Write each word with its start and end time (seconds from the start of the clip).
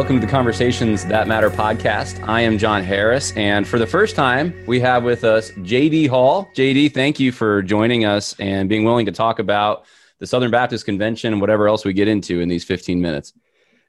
Welcome 0.00 0.18
to 0.18 0.26
the 0.26 0.32
Conversations 0.32 1.04
That 1.04 1.28
Matter 1.28 1.50
podcast. 1.50 2.26
I 2.26 2.40
am 2.40 2.56
John 2.56 2.82
Harris, 2.82 3.36
and 3.36 3.68
for 3.68 3.78
the 3.78 3.86
first 3.86 4.16
time, 4.16 4.54
we 4.66 4.80
have 4.80 5.04
with 5.04 5.24
us 5.24 5.50
JD 5.50 6.08
Hall. 6.08 6.48
JD, 6.56 6.94
thank 6.94 7.20
you 7.20 7.30
for 7.30 7.60
joining 7.60 8.06
us 8.06 8.34
and 8.40 8.66
being 8.66 8.82
willing 8.82 9.04
to 9.04 9.12
talk 9.12 9.40
about 9.40 9.84
the 10.18 10.26
Southern 10.26 10.50
Baptist 10.50 10.86
Convention 10.86 11.34
and 11.34 11.40
whatever 11.42 11.68
else 11.68 11.84
we 11.84 11.92
get 11.92 12.08
into 12.08 12.40
in 12.40 12.48
these 12.48 12.64
15 12.64 12.98
minutes. 12.98 13.34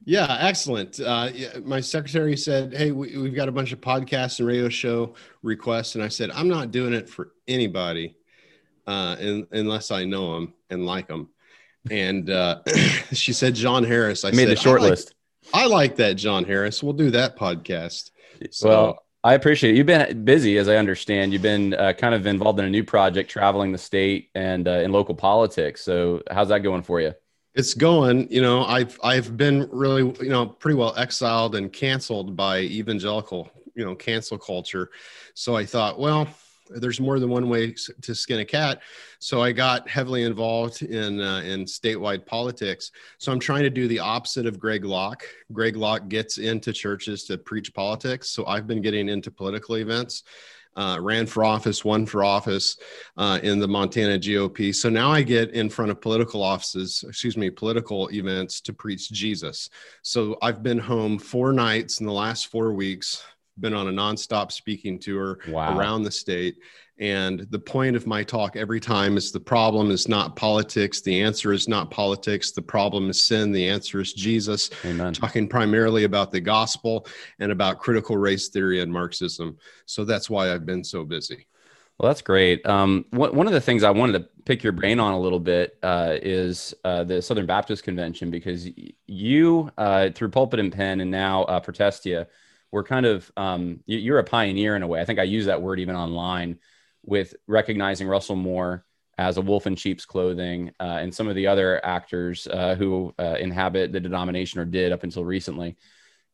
Yeah, 0.04 0.36
excellent. 0.42 1.00
Uh, 1.00 1.30
my 1.64 1.80
secretary 1.80 2.36
said, 2.36 2.74
"Hey, 2.74 2.92
we, 2.92 3.14
have 3.14 3.34
got 3.34 3.48
a 3.48 3.54
bunch 3.54 3.72
of 3.72 3.80
podcasts 3.80 4.40
and 4.40 4.50
radio 4.50 4.68
show 4.68 5.14
requests," 5.44 5.96
and 5.96 6.04
I 6.04 6.10
said, 6.10 6.30
"I'm 6.32 6.50
not 6.50 6.72
doing 6.72 6.92
it 6.92 7.10
for 7.10 7.32
anybody, 7.48 8.18
uh, 8.86 9.16
in, 9.18 9.48
unless 9.54 9.92
I 9.92 10.04
know 10.04 10.34
them 10.34 10.56
and 10.70 10.86
like 10.86 11.08
them." 11.08 11.30
And 11.90 12.30
uh, 12.30 12.64
she 13.14 13.32
said, 13.32 13.56
"John 13.56 13.86
Harris." 13.86 14.26
I 14.26 14.32
made 14.32 14.40
said, 14.40 14.50
the 14.50 14.56
short 14.58 14.82
like, 14.82 14.90
list. 14.90 15.16
I 15.54 15.68
like 15.68 15.98
that, 15.98 16.14
John 16.14 16.46
Harris. 16.46 16.82
We'll 16.82 16.94
do 16.94 17.12
that 17.12 17.38
podcast. 17.38 18.12
So, 18.52 18.70
well, 18.70 19.06
I 19.24 19.34
appreciate 19.34 19.74
it. 19.74 19.78
You've 19.78 19.86
been 19.86 20.26
busy, 20.26 20.58
as 20.58 20.68
I 20.68 20.78
understand. 20.78 21.34
You've 21.34 21.42
been 21.42 21.74
uh, 21.74 21.94
kind 21.94 22.16
of 22.16 22.26
involved 22.26 22.60
in 22.60 22.66
a 22.66 22.70
new 22.70 22.84
project, 22.84 23.30
traveling 23.30 23.72
the 23.72 23.78
state 23.78 24.30
and 24.34 24.68
uh, 24.68 24.72
in 24.72 24.92
local 24.92 25.16
politics. 25.16 25.82
So, 25.82 26.22
how's 26.32 26.50
that 26.50 26.60
going 26.60 26.84
for 26.84 27.02
you? 27.02 27.14
It's 27.54 27.74
going. 27.74 28.32
You 28.32 28.42
know, 28.42 28.64
I've 28.64 28.98
I've 29.04 29.36
been 29.36 29.68
really, 29.72 30.04
you 30.22 30.30
know, 30.30 30.46
pretty 30.46 30.78
well 30.78 30.96
exiled 30.98 31.56
and 31.56 31.72
canceled 31.72 32.36
by 32.36 32.62
evangelical, 32.62 33.52
you 33.76 33.84
know, 33.84 33.94
cancel 33.94 34.38
culture. 34.38 34.90
So 35.34 35.56
I 35.56 35.66
thought, 35.66 36.00
well, 36.00 36.28
there's 36.76 37.00
more 37.00 37.20
than 37.20 37.30
one 37.30 37.50
way 37.50 37.76
to 38.02 38.16
skin 38.16 38.40
a 38.40 38.46
cat. 38.46 38.82
So 39.20 39.42
I 39.42 39.52
got 39.52 39.88
heavily 39.88 40.24
involved 40.24 40.82
in 40.82 41.22
uh, 41.22 41.42
in 41.42 41.66
statewide 41.66 42.26
politics. 42.26 42.92
So 43.18 43.32
I'm 43.32 43.40
trying 43.40 43.64
to 43.64 43.70
do 43.70 43.88
the 43.88 44.00
opposite 44.00 44.46
of 44.46 44.60
Greg 44.60 44.86
Locke. 44.86 45.24
Greg 45.52 45.76
Locke 45.76 46.08
gets 46.08 46.38
into 46.38 46.74
churches 46.74 47.24
to 47.26 47.38
preach 47.38 47.74
politics. 47.74 48.30
So 48.32 48.46
I've 48.46 48.68
been 48.68 48.82
getting 48.82 49.10
into 49.10 49.32
political 49.32 49.78
events. 49.78 50.24
Uh, 50.78 50.98
ran 51.02 51.26
for 51.26 51.44
office, 51.44 51.84
won 51.84 52.06
for 52.06 52.24
office 52.24 52.78
uh, 53.18 53.38
in 53.44 53.60
the 53.60 53.68
Montana 53.68 54.18
GOP. 54.18 54.74
So 54.74 54.90
now 54.90 55.12
I 55.12 55.22
get 55.22 55.52
in 55.52 55.70
front 55.70 55.92
of 55.92 56.00
political 56.00 56.42
offices, 56.42 57.04
excuse 57.06 57.36
me, 57.36 57.50
political 57.50 58.10
events 58.12 58.62
to 58.62 58.72
preach 58.72 59.12
Jesus. 59.12 59.70
So 60.02 60.38
I've 60.42 60.64
been 60.64 60.80
home 60.80 61.20
four 61.20 61.52
nights 61.52 62.00
in 62.00 62.06
the 62.06 62.14
last 62.14 62.48
four 62.48 62.72
weeks 62.72 63.22
been 63.62 63.74
on 63.74 63.88
a 63.88 63.92
nonstop 63.92 64.52
speaking 64.52 65.00
tour 65.00 65.40
wow. 65.48 65.78
around 65.78 66.04
the 66.04 66.12
state. 66.12 66.56
And 67.00 67.48
the 67.50 67.58
point 67.58 67.96
of 67.96 68.06
my 68.06 68.24
talk 68.24 68.56
every 68.56 68.80
time 68.80 69.18
is 69.18 69.32
the 69.32 69.40
problem 69.40 69.90
is 69.90 70.08
not 70.08 70.36
politics. 70.36 71.02
The 71.02 71.22
answer 71.22 71.52
is 71.52 71.68
not 71.68 71.90
politics. 71.90 72.52
The 72.52 72.62
problem 72.62 73.10
is 73.10 73.24
sin. 73.24 73.52
The 73.52 73.68
answer 73.68 74.02
is 74.02 74.14
Jesus. 74.14 74.70
Amen. 74.86 75.14
Talking 75.14 75.48
primarily 75.48 76.04
about 76.04 76.32
the 76.32 76.42
gospel 76.42 77.08
and 77.40 77.52
about 77.52 77.80
critical 77.80 78.18
race 78.18 78.50
theory 78.50 78.82
and 78.82 78.92
Marxism. 78.92 79.58
So 79.88 80.06
that's 80.06 80.30
why 80.30 80.54
I've 80.54 80.66
been 80.66 80.84
so 80.84 81.04
busy. 81.04 81.48
Well, 81.98 82.10
that's 82.10 82.22
great. 82.22 82.66
Um, 82.68 83.06
one 83.12 83.46
of 83.48 83.54
the 83.54 83.62
things 83.62 83.84
I 83.84 83.92
wanted 83.92 84.14
to 84.14 84.30
pick 84.46 84.64
your 84.64 84.74
brain 84.74 85.00
on 85.00 85.14
a 85.14 85.20
little 85.20 85.40
bit 85.40 85.78
uh, 85.84 86.18
is 86.22 86.74
uh, 86.84 87.04
the 87.04 87.22
Southern 87.22 87.46
Baptist 87.46 87.84
Convention, 87.84 88.32
because 88.32 88.68
you, 89.06 89.72
uh, 89.78 90.10
through 90.10 90.30
Pulpit 90.30 90.60
and 90.60 90.72
Pen 90.72 91.02
and 91.02 91.12
now 91.12 91.44
uh, 91.44 91.60
Protestia, 91.60 92.28
we're 92.72 92.84
kind 92.84 93.06
of 93.06 93.32
um, 93.38 93.82
you're 93.86 94.20
a 94.20 94.24
pioneer 94.24 94.76
in 94.76 94.84
a 94.84 94.88
way. 94.88 95.02
I 95.02 95.06
think 95.06 95.20
I 95.20 95.24
use 95.24 95.46
that 95.46 95.62
word 95.62 95.80
even 95.80 95.96
online 95.96 96.60
with 97.04 97.36
recognizing 97.48 98.08
Russell 98.08 98.36
Moore 98.36 98.86
as 99.18 99.38
a 99.38 99.42
wolf 99.42 99.68
in 99.68 99.76
sheep's 99.76 100.06
clothing 100.06 100.72
uh, 100.80 101.00
and 101.02 101.14
some 101.14 101.28
of 101.28 101.36
the 101.36 101.48
other 101.48 101.84
actors 101.86 102.48
uh, 102.48 102.76
who 102.76 103.14
uh, 103.20 103.36
inhabit 103.40 103.92
the 103.92 104.00
denomination 104.00 104.60
or 104.60 104.66
did 104.66 104.92
up 104.92 105.04
until 105.04 105.26
recently. 105.26 105.78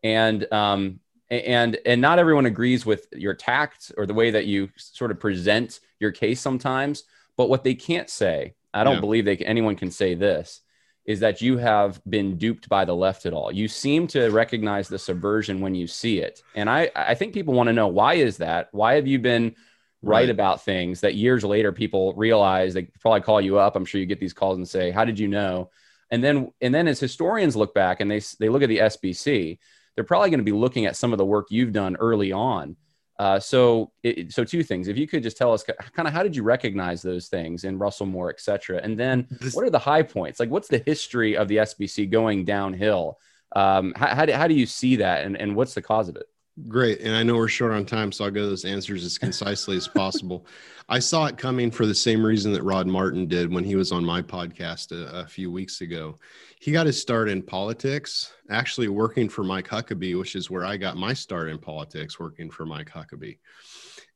And 0.03 0.51
um, 0.53 0.99
and 1.29 1.77
and 1.85 1.99
not 1.99 2.19
everyone 2.19 2.45
agrees 2.45 2.85
with 2.85 3.07
your 3.11 3.33
tact 3.33 3.91
or 3.97 4.05
the 4.05 4.13
way 4.13 4.31
that 4.31 4.45
you 4.45 4.69
sort 4.77 5.11
of 5.11 5.19
present 5.19 5.79
your 5.99 6.11
case 6.11 6.39
sometimes. 6.39 7.03
But 7.35 7.49
what 7.49 7.63
they 7.63 7.75
can't 7.75 8.09
say, 8.09 8.55
I 8.73 8.83
don't 8.83 8.95
yeah. 8.95 9.01
believe 9.01 9.25
they 9.25 9.37
anyone 9.37 9.75
can 9.75 9.91
say 9.91 10.13
this 10.13 10.61
is 11.07 11.21
that 11.21 11.41
you 11.41 11.57
have 11.57 12.01
been 12.07 12.37
duped 12.37 12.67
by 12.67 12.83
the 12.83 12.93
left 12.93 13.25
at 13.25 13.33
all. 13.33 13.49
You 13.49 13.69
seem 13.69 14.07
to 14.07 14.29
recognize 14.29 14.89
the 14.89 14.99
subversion 14.99 15.61
when 15.61 15.73
you 15.73 15.87
see 15.87 16.19
it. 16.19 16.43
And 16.53 16.69
I, 16.69 16.91
I 16.95 17.15
think 17.15 17.33
people 17.33 17.53
want 17.53 17.67
to 17.67 17.73
know 17.73 17.87
why 17.87 18.15
is 18.15 18.37
that? 18.37 18.67
Why 18.73 18.95
have 18.95 19.07
you 19.07 19.17
been 19.17 19.55
right, 20.01 20.19
right 20.19 20.29
about 20.29 20.63
things 20.63 21.01
that 21.01 21.15
years 21.15 21.45
later 21.45 21.71
people 21.71 22.13
realize 22.13 22.73
they 22.73 22.83
probably 22.99 23.21
call 23.21 23.39
you 23.39 23.57
up. 23.57 23.75
I'm 23.75 23.85
sure 23.85 24.01
you 24.01 24.05
get 24.05 24.19
these 24.19 24.33
calls 24.33 24.57
and 24.57 24.67
say, 24.67 24.91
how 24.91 25.05
did 25.05 25.17
you 25.17 25.29
know? 25.29 25.69
And 26.11 26.23
then, 26.23 26.51
and 26.61 26.75
then 26.75 26.87
as 26.87 26.99
historians 26.99 27.55
look 27.55 27.73
back 27.73 28.01
and 28.01 28.11
they, 28.11 28.21
they 28.39 28.49
look 28.49 28.63
at 28.63 28.69
the 28.69 28.79
SBC, 28.79 29.57
they're 29.95 30.03
probably 30.03 30.29
going 30.29 30.39
to 30.39 30.43
be 30.43 30.51
looking 30.51 30.85
at 30.85 30.95
some 30.95 31.13
of 31.13 31.17
the 31.17 31.25
work 31.25 31.47
you've 31.49 31.73
done 31.73 31.95
early 31.95 32.31
on 32.31 32.75
uh, 33.19 33.39
so, 33.39 33.91
it, 34.03 34.31
so 34.31 34.43
two 34.43 34.63
things. 34.63 34.87
If 34.87 34.97
you 34.97 35.07
could 35.07 35.23
just 35.23 35.37
tell 35.37 35.53
us, 35.53 35.63
kind 35.63 36.07
of, 36.07 36.13
how 36.13 36.23
did 36.23 36.35
you 36.35 36.43
recognize 36.43 37.01
those 37.01 37.27
things 37.27 37.63
in 37.63 37.77
Russell 37.77 38.05
Moore, 38.05 38.29
et 38.29 38.39
cetera, 38.39 38.79
and 38.83 38.97
then 38.97 39.27
this, 39.29 39.55
what 39.55 39.65
are 39.65 39.69
the 39.69 39.79
high 39.79 40.03
points? 40.03 40.39
Like, 40.39 40.49
what's 40.49 40.67
the 40.67 40.83
history 40.85 41.35
of 41.35 41.47
the 41.47 41.57
SBC 41.57 42.09
going 42.11 42.45
downhill? 42.45 43.17
Um, 43.55 43.93
how, 43.95 44.13
how, 44.13 44.25
do, 44.25 44.33
how 44.33 44.47
do 44.47 44.53
you 44.53 44.65
see 44.65 44.97
that, 44.97 45.25
and, 45.25 45.35
and 45.37 45.55
what's 45.55 45.73
the 45.73 45.81
cause 45.81 46.09
of 46.09 46.15
it? 46.15 46.27
Great. 46.65 47.01
And 47.01 47.15
I 47.15 47.21
know 47.21 47.35
we're 47.35 47.47
short 47.47 47.71
on 47.71 47.85
time, 47.85 48.11
so 48.11 48.25
I'll 48.25 48.31
go 48.31 48.47
those 48.47 48.65
answers 48.65 49.05
as 49.05 49.19
concisely 49.19 49.77
as 49.77 49.87
possible. 49.87 50.47
I 50.89 50.97
saw 50.97 51.25
it 51.25 51.37
coming 51.37 51.69
for 51.69 51.85
the 51.85 51.93
same 51.93 52.25
reason 52.25 52.51
that 52.53 52.63
Rod 52.63 52.87
Martin 52.87 53.27
did 53.27 53.53
when 53.53 53.63
he 53.63 53.75
was 53.75 53.91
on 53.91 54.03
my 54.03 54.23
podcast 54.23 54.91
a, 54.91 55.19
a, 55.19 55.27
few 55.27 55.51
weeks 55.51 55.81
ago. 55.81 56.17
He 56.59 56.71
got 56.71 56.87
his 56.87 56.99
start 56.99 57.29
in 57.29 57.43
politics, 57.43 58.33
actually 58.49 58.87
working 58.87 59.29
for 59.29 59.43
Mike 59.43 59.67
Huckabee, 59.67 60.17
which 60.17 60.35
is 60.35 60.49
where 60.49 60.65
I 60.65 60.77
got 60.77 60.97
my 60.97 61.13
start 61.13 61.49
in 61.49 61.59
politics, 61.59 62.19
working 62.19 62.49
for 62.49 62.65
Mike 62.65 62.89
Huckabee. 62.89 63.37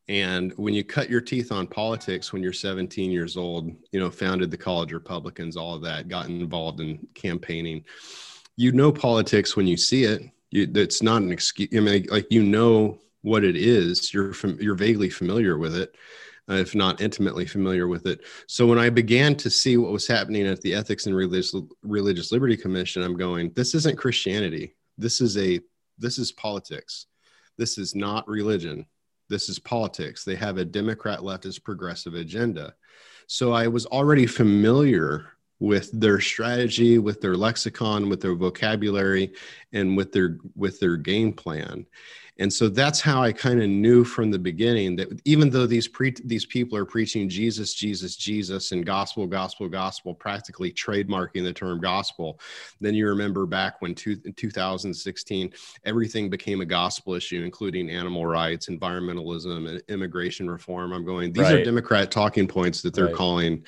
And 0.07 0.51
when 0.57 0.73
you 0.73 0.83
cut 0.83 1.09
your 1.09 1.21
teeth 1.21 1.51
on 1.51 1.67
politics 1.67 2.33
when 2.33 2.41
you're 2.41 2.53
17 2.53 3.11
years 3.11 3.37
old, 3.37 3.71
you 3.91 3.99
know, 3.99 4.09
founded 4.09 4.49
the 4.49 4.57
College 4.57 4.93
Republicans, 4.93 5.55
all 5.55 5.75
of 5.75 5.83
that, 5.83 6.07
got 6.07 6.27
involved 6.27 6.79
in 6.79 7.05
campaigning. 7.13 7.83
You 8.55 8.71
know 8.71 8.91
politics 8.91 9.55
when 9.55 9.67
you 9.67 9.77
see 9.77 10.05
it 10.05 10.23
you, 10.51 10.69
it's 10.75 11.01
not 11.01 11.21
an 11.21 11.31
excuse. 11.31 11.69
I 11.75 11.79
mean, 11.79 12.05
like 12.09 12.27
you 12.29 12.43
know 12.43 12.99
what 13.21 13.43
it 13.43 13.55
is. 13.55 14.13
You're 14.13 14.33
you're 14.59 14.75
vaguely 14.75 15.09
familiar 15.09 15.57
with 15.57 15.75
it, 15.75 15.95
uh, 16.49 16.55
if 16.55 16.75
not 16.75 17.01
intimately 17.01 17.45
familiar 17.45 17.87
with 17.87 18.05
it. 18.05 18.21
So 18.47 18.67
when 18.67 18.77
I 18.79 18.89
began 18.89 19.35
to 19.37 19.49
see 19.49 19.77
what 19.77 19.91
was 19.91 20.07
happening 20.07 20.45
at 20.45 20.61
the 20.61 20.73
Ethics 20.73 21.05
and 21.05 21.15
Religious 21.15 21.55
Religious 21.83 22.31
Liberty 22.31 22.57
Commission, 22.57 23.01
I'm 23.01 23.17
going, 23.17 23.51
this 23.55 23.73
isn't 23.75 23.97
Christianity. 23.97 24.75
This 24.97 25.21
is 25.21 25.37
a 25.37 25.59
this 25.97 26.17
is 26.17 26.31
politics. 26.31 27.07
This 27.57 27.77
is 27.77 27.95
not 27.95 28.27
religion. 28.27 28.85
This 29.29 29.47
is 29.47 29.59
politics. 29.59 30.25
They 30.25 30.35
have 30.35 30.57
a 30.57 30.65
Democrat 30.65 31.19
leftist 31.19 31.63
progressive 31.63 32.15
agenda. 32.15 32.75
So 33.27 33.53
I 33.53 33.67
was 33.67 33.85
already 33.85 34.25
familiar 34.25 35.27
with 35.61 35.91
their 35.93 36.19
strategy 36.19 36.97
with 36.97 37.21
their 37.21 37.35
lexicon 37.35 38.09
with 38.09 38.19
their 38.19 38.33
vocabulary 38.33 39.31
and 39.73 39.95
with 39.95 40.11
their 40.11 40.39
with 40.55 40.79
their 40.79 40.97
game 40.97 41.31
plan 41.31 41.85
and 42.39 42.51
so 42.51 42.67
that's 42.67 42.99
how 42.99 43.21
i 43.21 43.31
kind 43.31 43.61
of 43.61 43.69
knew 43.69 44.03
from 44.03 44.31
the 44.31 44.39
beginning 44.39 44.95
that 44.95 45.07
even 45.23 45.51
though 45.51 45.67
these 45.67 45.87
pre 45.87 46.15
these 46.25 46.47
people 46.47 46.75
are 46.75 46.83
preaching 46.83 47.29
jesus 47.29 47.75
jesus 47.75 48.15
jesus 48.15 48.71
and 48.71 48.87
gospel 48.87 49.27
gospel 49.27 49.69
gospel 49.69 50.15
practically 50.15 50.71
trademarking 50.71 51.43
the 51.43 51.53
term 51.53 51.79
gospel 51.79 52.39
then 52.79 52.95
you 52.95 53.07
remember 53.07 53.45
back 53.45 53.79
when 53.83 53.93
two, 53.93 54.19
in 54.25 54.33
2016 54.33 55.53
everything 55.85 56.27
became 56.27 56.61
a 56.61 56.65
gospel 56.65 57.13
issue 57.13 57.43
including 57.43 57.87
animal 57.91 58.25
rights 58.25 58.67
environmentalism 58.67 59.69
and 59.69 59.83
immigration 59.89 60.49
reform 60.49 60.91
i'm 60.91 61.05
going 61.05 61.31
these 61.31 61.43
right. 61.43 61.59
are 61.59 61.63
democrat 61.63 62.09
talking 62.09 62.47
points 62.47 62.81
that 62.81 62.95
they're 62.95 63.05
right. 63.05 63.15
calling 63.15 63.63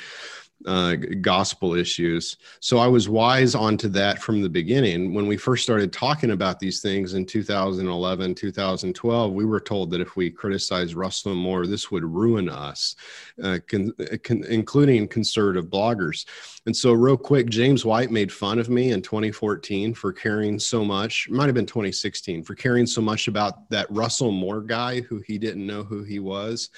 uh, 0.65 0.95
gospel 1.21 1.73
issues. 1.73 2.37
So 2.59 2.77
I 2.77 2.87
was 2.87 3.09
wise 3.09 3.55
onto 3.55 3.87
that 3.89 4.21
from 4.21 4.41
the 4.41 4.49
beginning. 4.49 5.13
When 5.13 5.27
we 5.27 5.37
first 5.37 5.63
started 5.63 5.91
talking 5.91 6.31
about 6.31 6.59
these 6.59 6.81
things 6.81 7.13
in 7.13 7.25
2011, 7.25 8.35
2012, 8.35 9.33
we 9.33 9.45
were 9.45 9.59
told 9.59 9.91
that 9.91 10.01
if 10.01 10.15
we 10.15 10.29
criticized 10.29 10.95
Russell 10.95 11.35
Moore, 11.35 11.67
this 11.67 11.91
would 11.91 12.03
ruin 12.03 12.49
us, 12.49 12.95
uh, 13.43 13.59
con- 13.67 13.93
con- 14.23 14.45
including 14.45 15.07
conservative 15.07 15.65
bloggers. 15.65 16.25
And 16.65 16.75
so, 16.75 16.93
real 16.93 17.17
quick, 17.17 17.49
James 17.49 17.83
White 17.83 18.11
made 18.11 18.31
fun 18.31 18.59
of 18.59 18.69
me 18.69 18.91
in 18.91 19.01
2014 19.01 19.93
for 19.93 20.13
caring 20.13 20.59
so 20.59 20.85
much, 20.85 21.27
might 21.29 21.47
have 21.47 21.55
been 21.55 21.65
2016, 21.65 22.43
for 22.43 22.55
caring 22.55 22.85
so 22.85 23.01
much 23.01 23.27
about 23.27 23.69
that 23.69 23.87
Russell 23.89 24.31
Moore 24.31 24.61
guy 24.61 25.01
who 25.01 25.19
he 25.19 25.37
didn't 25.37 25.65
know 25.65 25.83
who 25.83 26.03
he 26.03 26.19
was 26.19 26.69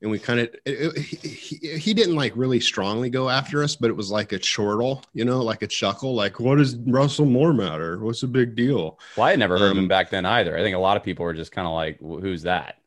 and 0.00 0.10
we 0.10 0.18
kind 0.18 0.40
of 0.40 0.54
he, 0.64 1.56
he, 1.76 1.94
didn't 1.94 2.14
like 2.14 2.32
really 2.36 2.60
strongly 2.60 3.10
go 3.10 3.28
after 3.28 3.62
us 3.62 3.76
but 3.76 3.90
it 3.90 3.96
was 3.96 4.10
like 4.10 4.32
a 4.32 4.38
chortle 4.38 5.02
you 5.12 5.24
know 5.24 5.42
like 5.42 5.62
a 5.62 5.66
chuckle 5.66 6.14
like 6.14 6.38
what 6.38 6.58
does 6.58 6.76
russell 6.76 7.26
moore 7.26 7.52
matter? 7.52 7.98
What's 7.98 8.20
the 8.20 8.26
big 8.26 8.54
deal? 8.54 8.98
Well 9.16 9.26
i 9.26 9.30
had 9.30 9.38
never 9.38 9.58
heard 9.58 9.66
um, 9.66 9.72
of 9.72 9.76
him 9.78 9.84
um, 9.84 9.88
back 9.88 10.10
then 10.10 10.26
either. 10.26 10.56
I 10.56 10.62
think 10.62 10.76
a 10.76 10.80
lot 10.80 10.96
of 10.96 11.02
people 11.02 11.24
were 11.24 11.34
just 11.34 11.52
kind 11.52 11.66
of 11.66 11.74
like 11.74 11.98
who's 12.00 12.42
that 12.42 12.77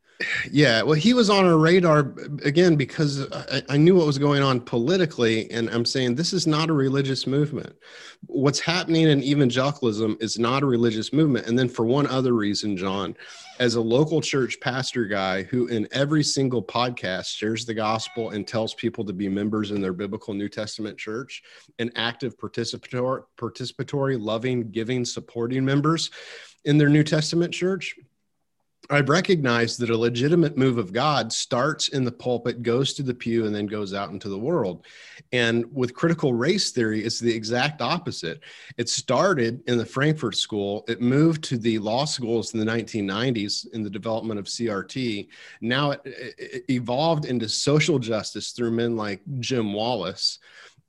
Yeah, 0.50 0.82
well, 0.82 0.94
he 0.94 1.14
was 1.14 1.30
on 1.30 1.46
our 1.46 1.56
radar 1.56 2.12
again 2.44 2.76
because 2.76 3.30
I, 3.32 3.62
I, 3.70 3.76
knew 3.76 3.96
what 3.96 4.06
was 4.06 4.18
going 4.18 4.42
on 4.42 4.60
politically, 4.60 5.50
and 5.50 5.68
I'm 5.70 5.84
saying 5.84 6.14
this 6.14 6.32
is 6.32 6.46
not 6.46 6.70
a 6.70 6.72
religious 6.72 7.26
movement. 7.26 7.74
What's 8.26 8.60
happening 8.60 9.08
in 9.08 9.22
evangelicalism 9.22 10.18
is 10.20 10.38
not 10.38 10.62
a 10.62 10.66
religious 10.66 11.12
movement. 11.12 11.46
And 11.46 11.58
then, 11.58 11.68
for 11.68 11.84
one 11.84 12.06
other 12.06 12.34
reason, 12.34 12.76
John, 12.76 13.16
as 13.58 13.74
a 13.74 13.80
local 13.80 14.20
church 14.20 14.60
pastor 14.60 15.06
guy 15.06 15.42
who, 15.42 15.66
in 15.68 15.88
every 15.92 16.22
single 16.22 16.62
podcast, 16.62 17.26
shares 17.26 17.64
the 17.64 17.74
gospel 17.74 18.30
and 18.30 18.46
tells 18.46 18.74
people 18.74 19.04
to 19.04 19.12
be 19.12 19.28
members 19.28 19.70
in 19.70 19.80
their 19.80 19.92
biblical 19.92 20.34
New 20.34 20.48
Testament 20.48 20.98
church, 20.98 21.42
and 21.78 21.90
active 21.96 22.36
participatory, 22.38 23.24
participatory, 23.38 24.20
loving, 24.20 24.70
giving, 24.70 25.04
supporting 25.04 25.64
members 25.64 26.10
in 26.64 26.78
their 26.78 26.88
New 26.88 27.04
Testament 27.04 27.52
church 27.52 27.96
I've 28.90 29.08
recognized 29.08 29.78
that 29.80 29.90
a 29.90 29.96
legitimate 29.96 30.56
move 30.56 30.76
of 30.76 30.92
God 30.92 31.32
starts 31.32 31.88
in 31.88 32.04
the 32.04 32.12
pulpit, 32.12 32.62
goes 32.62 32.92
to 32.94 33.02
the 33.02 33.14
pew, 33.14 33.46
and 33.46 33.54
then 33.54 33.66
goes 33.66 33.94
out 33.94 34.10
into 34.10 34.28
the 34.28 34.38
world. 34.38 34.84
And 35.32 35.64
with 35.72 35.94
critical 35.94 36.34
race 36.34 36.72
theory, 36.72 37.04
it's 37.04 37.20
the 37.20 37.32
exact 37.32 37.80
opposite. 37.80 38.40
It 38.76 38.88
started 38.88 39.62
in 39.68 39.78
the 39.78 39.86
Frankfurt 39.86 40.36
School, 40.36 40.84
it 40.88 41.00
moved 41.00 41.44
to 41.44 41.58
the 41.58 41.78
law 41.78 42.04
schools 42.04 42.54
in 42.54 42.60
the 42.60 42.70
1990s 42.70 43.72
in 43.72 43.82
the 43.82 43.90
development 43.90 44.40
of 44.40 44.46
CRT. 44.46 45.28
Now 45.60 45.92
it, 45.92 46.00
it 46.04 46.64
evolved 46.68 47.24
into 47.24 47.48
social 47.48 47.98
justice 47.98 48.50
through 48.50 48.72
men 48.72 48.96
like 48.96 49.22
Jim 49.38 49.72
Wallis 49.72 50.38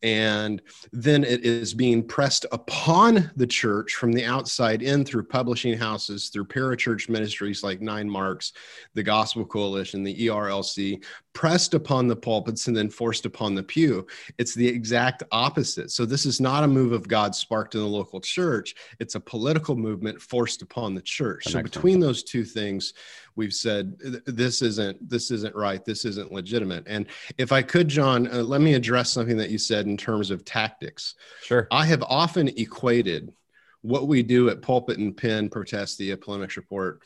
and 0.04 0.62
then 0.92 1.24
it 1.24 1.46
is 1.46 1.74
being 1.74 2.04
pressed 2.04 2.46
upon 2.52 3.32
the 3.38 3.48
church 3.48 3.96
from 3.96 4.12
the 4.12 4.26
outside 4.26 4.84
in 4.84 5.06
through 5.06 5.24
publishing 5.24 5.78
houses 5.78 6.30
through 6.30 6.46
parachurch 6.46 7.10
ministries 7.10 7.64
like 7.64 7.82
nine 7.82 8.10
marks 8.10 8.54
the 8.94 9.04
gospel 9.04 9.46
coalition 9.46 10.04
the 10.04 10.28
erlc 10.28 11.02
pressed 11.34 11.74
upon 11.74 12.08
the 12.08 12.16
pulpits 12.16 12.68
and 12.68 12.78
then 12.78 12.90
forced 12.90 13.26
upon 13.26 13.56
the 13.56 13.64
pew. 13.64 14.06
It's 14.38 14.54
the 14.54 14.68
exact 14.68 15.24
opposite. 15.32 15.92
So 15.92 16.06
this 16.06 16.26
is 16.26 16.40
not 16.40 16.64
a 16.64 16.68
move 16.68 16.92
of 16.92 17.08
god 17.08 17.36
sparked 17.36 17.76
in 17.76 17.82
the 17.82 17.88
local 17.88 18.22
church. 18.22 18.76
It's 19.00 19.16
a 19.16 19.20
political 19.20 19.76
movement 19.76 20.22
forced 20.22 20.62
upon 20.62 20.94
the 20.94 21.02
church. 21.02 21.46
So 21.46 21.62
between 21.62 22.00
those 22.00 22.24
two 22.24 22.46
things 22.46 22.94
we've 23.36 23.54
said 23.54 23.98
this 24.26 24.62
isn't 24.62 25.10
this 25.10 25.32
isn't 25.32 25.56
right 25.56 25.84
this 25.86 26.06
isn't 26.06 26.32
legitimate. 26.32 26.84
And 26.88 27.08
if 27.38 27.52
i 27.52 27.62
could 27.62 27.88
john 27.88 28.28
uh, 28.28 28.44
let 28.44 28.62
me 28.62 28.74
address 28.74 29.12
something 29.12 29.38
that 29.38 29.50
you 29.50 29.58
said 29.58 29.86
in 29.86 29.98
terms 29.98 30.32
of 30.32 30.46
tactics. 30.46 31.16
Sure. 31.44 31.68
I 31.72 31.86
have 31.86 32.04
often 32.04 32.48
equated 32.50 33.34
what 33.82 34.08
we 34.08 34.24
do 34.24 34.50
at 34.50 34.62
pulpit 34.62 34.98
and 34.98 35.16
pen 35.16 35.50
the 35.50 36.16
polemics 36.22 36.58
report 36.58 37.02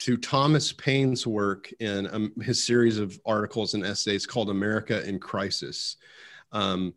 to 0.00 0.16
thomas 0.16 0.72
paine's 0.72 1.26
work 1.26 1.72
in 1.80 2.06
um, 2.12 2.32
his 2.42 2.64
series 2.64 2.98
of 2.98 3.18
articles 3.26 3.74
and 3.74 3.84
essays 3.84 4.26
called 4.26 4.50
america 4.50 5.06
in 5.08 5.18
crisis 5.18 5.96
um, 6.52 6.94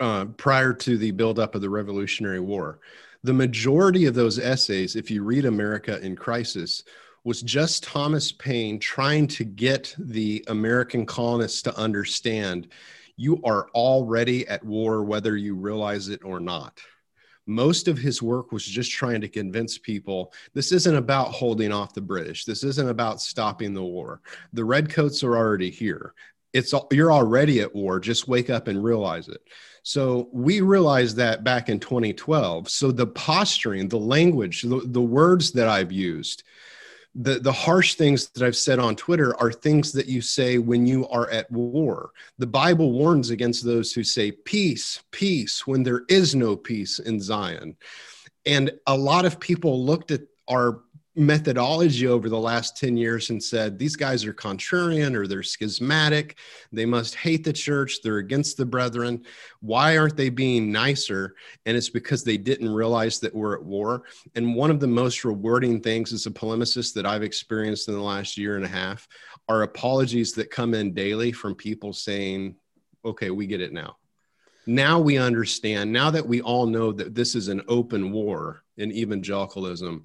uh, 0.00 0.26
prior 0.36 0.72
to 0.72 0.96
the 0.96 1.10
buildup 1.12 1.54
of 1.54 1.60
the 1.60 1.70
revolutionary 1.70 2.40
war. 2.40 2.80
The 3.24 3.32
majority 3.32 4.06
of 4.06 4.14
those 4.14 4.38
essays 4.38 4.96
if 4.96 5.10
you 5.10 5.24
read 5.24 5.44
america 5.44 6.00
in 6.00 6.14
crisis 6.14 6.84
was 7.28 7.42
just 7.42 7.84
Thomas 7.84 8.32
Paine 8.32 8.78
trying 8.78 9.26
to 9.26 9.44
get 9.44 9.94
the 9.98 10.42
American 10.48 11.04
colonists 11.04 11.60
to 11.60 11.76
understand 11.76 12.68
you 13.16 13.38
are 13.44 13.68
already 13.74 14.48
at 14.48 14.64
war, 14.64 15.04
whether 15.04 15.36
you 15.36 15.54
realize 15.54 16.08
it 16.08 16.24
or 16.24 16.40
not. 16.40 16.80
Most 17.44 17.86
of 17.86 17.98
his 17.98 18.22
work 18.22 18.50
was 18.50 18.64
just 18.64 18.90
trying 18.90 19.20
to 19.20 19.28
convince 19.28 19.76
people 19.76 20.32
this 20.54 20.72
isn't 20.72 20.96
about 20.96 21.28
holding 21.28 21.70
off 21.70 21.92
the 21.92 22.00
British. 22.00 22.46
This 22.46 22.64
isn't 22.64 22.88
about 22.88 23.20
stopping 23.20 23.74
the 23.74 23.84
war. 23.84 24.22
The 24.54 24.64
redcoats 24.64 25.22
are 25.22 25.36
already 25.36 25.68
here. 25.68 26.14
It's 26.54 26.72
you're 26.90 27.12
already 27.12 27.60
at 27.60 27.74
war. 27.74 28.00
Just 28.00 28.26
wake 28.26 28.48
up 28.48 28.68
and 28.68 28.82
realize 28.82 29.28
it. 29.28 29.42
So 29.82 30.30
we 30.32 30.62
realized 30.62 31.16
that 31.16 31.44
back 31.44 31.68
in 31.68 31.78
2012. 31.78 32.70
So 32.70 32.90
the 32.90 33.06
posturing, 33.06 33.88
the 33.88 33.98
language, 33.98 34.62
the, 34.62 34.80
the 34.82 35.02
words 35.02 35.52
that 35.52 35.68
I've 35.68 35.92
used, 35.92 36.42
the, 37.14 37.40
the 37.40 37.52
harsh 37.52 37.94
things 37.94 38.28
that 38.30 38.44
I've 38.44 38.56
said 38.56 38.78
on 38.78 38.94
Twitter 38.94 39.34
are 39.40 39.50
things 39.50 39.92
that 39.92 40.06
you 40.06 40.20
say 40.20 40.58
when 40.58 40.86
you 40.86 41.08
are 41.08 41.30
at 41.30 41.50
war. 41.50 42.10
The 42.38 42.46
Bible 42.46 42.92
warns 42.92 43.30
against 43.30 43.64
those 43.64 43.92
who 43.92 44.04
say 44.04 44.32
peace, 44.32 45.02
peace, 45.10 45.66
when 45.66 45.82
there 45.82 46.02
is 46.08 46.34
no 46.34 46.56
peace 46.56 46.98
in 46.98 47.20
Zion. 47.20 47.76
And 48.46 48.70
a 48.86 48.96
lot 48.96 49.24
of 49.24 49.40
people 49.40 49.84
looked 49.84 50.10
at 50.10 50.22
our 50.48 50.80
methodology 51.18 52.06
over 52.06 52.28
the 52.28 52.38
last 52.38 52.76
10 52.76 52.96
years 52.96 53.30
and 53.30 53.42
said 53.42 53.78
these 53.78 53.96
guys 53.96 54.24
are 54.24 54.32
contrarian 54.32 55.16
or 55.16 55.26
they're 55.26 55.42
schismatic. 55.42 56.38
They 56.72 56.86
must 56.86 57.16
hate 57.16 57.42
the 57.42 57.52
church. 57.52 58.00
They're 58.02 58.18
against 58.18 58.56
the 58.56 58.64
brethren. 58.64 59.24
Why 59.60 59.98
aren't 59.98 60.16
they 60.16 60.28
being 60.28 60.70
nicer? 60.70 61.34
And 61.66 61.76
it's 61.76 61.88
because 61.88 62.22
they 62.22 62.36
didn't 62.36 62.72
realize 62.72 63.18
that 63.20 63.34
we're 63.34 63.56
at 63.56 63.64
war. 63.64 64.04
And 64.36 64.54
one 64.54 64.70
of 64.70 64.78
the 64.78 64.86
most 64.86 65.24
rewarding 65.24 65.80
things 65.80 66.12
as 66.12 66.26
a 66.26 66.30
polemicist 66.30 66.94
that 66.94 67.06
i've 67.06 67.22
experienced 67.22 67.88
in 67.88 67.94
the 67.94 68.00
last 68.00 68.36
year 68.36 68.56
and 68.56 68.64
a 68.64 68.68
half 68.68 69.08
are 69.48 69.62
apologies 69.62 70.32
that 70.34 70.50
come 70.50 70.74
in 70.74 70.94
daily 70.94 71.32
from 71.32 71.54
people 71.54 71.92
saying 71.92 72.54
okay 73.04 73.30
we 73.30 73.46
get 73.46 73.60
it 73.60 73.72
now. 73.72 73.96
Now 74.66 75.00
we 75.00 75.16
understand. 75.16 75.90
Now 75.90 76.10
that 76.10 76.26
we 76.26 76.42
all 76.42 76.66
know 76.66 76.92
that 76.92 77.14
this 77.14 77.34
is 77.34 77.48
an 77.48 77.62
open 77.68 78.12
war 78.12 78.62
in 78.76 78.92
evangelicalism 78.92 80.04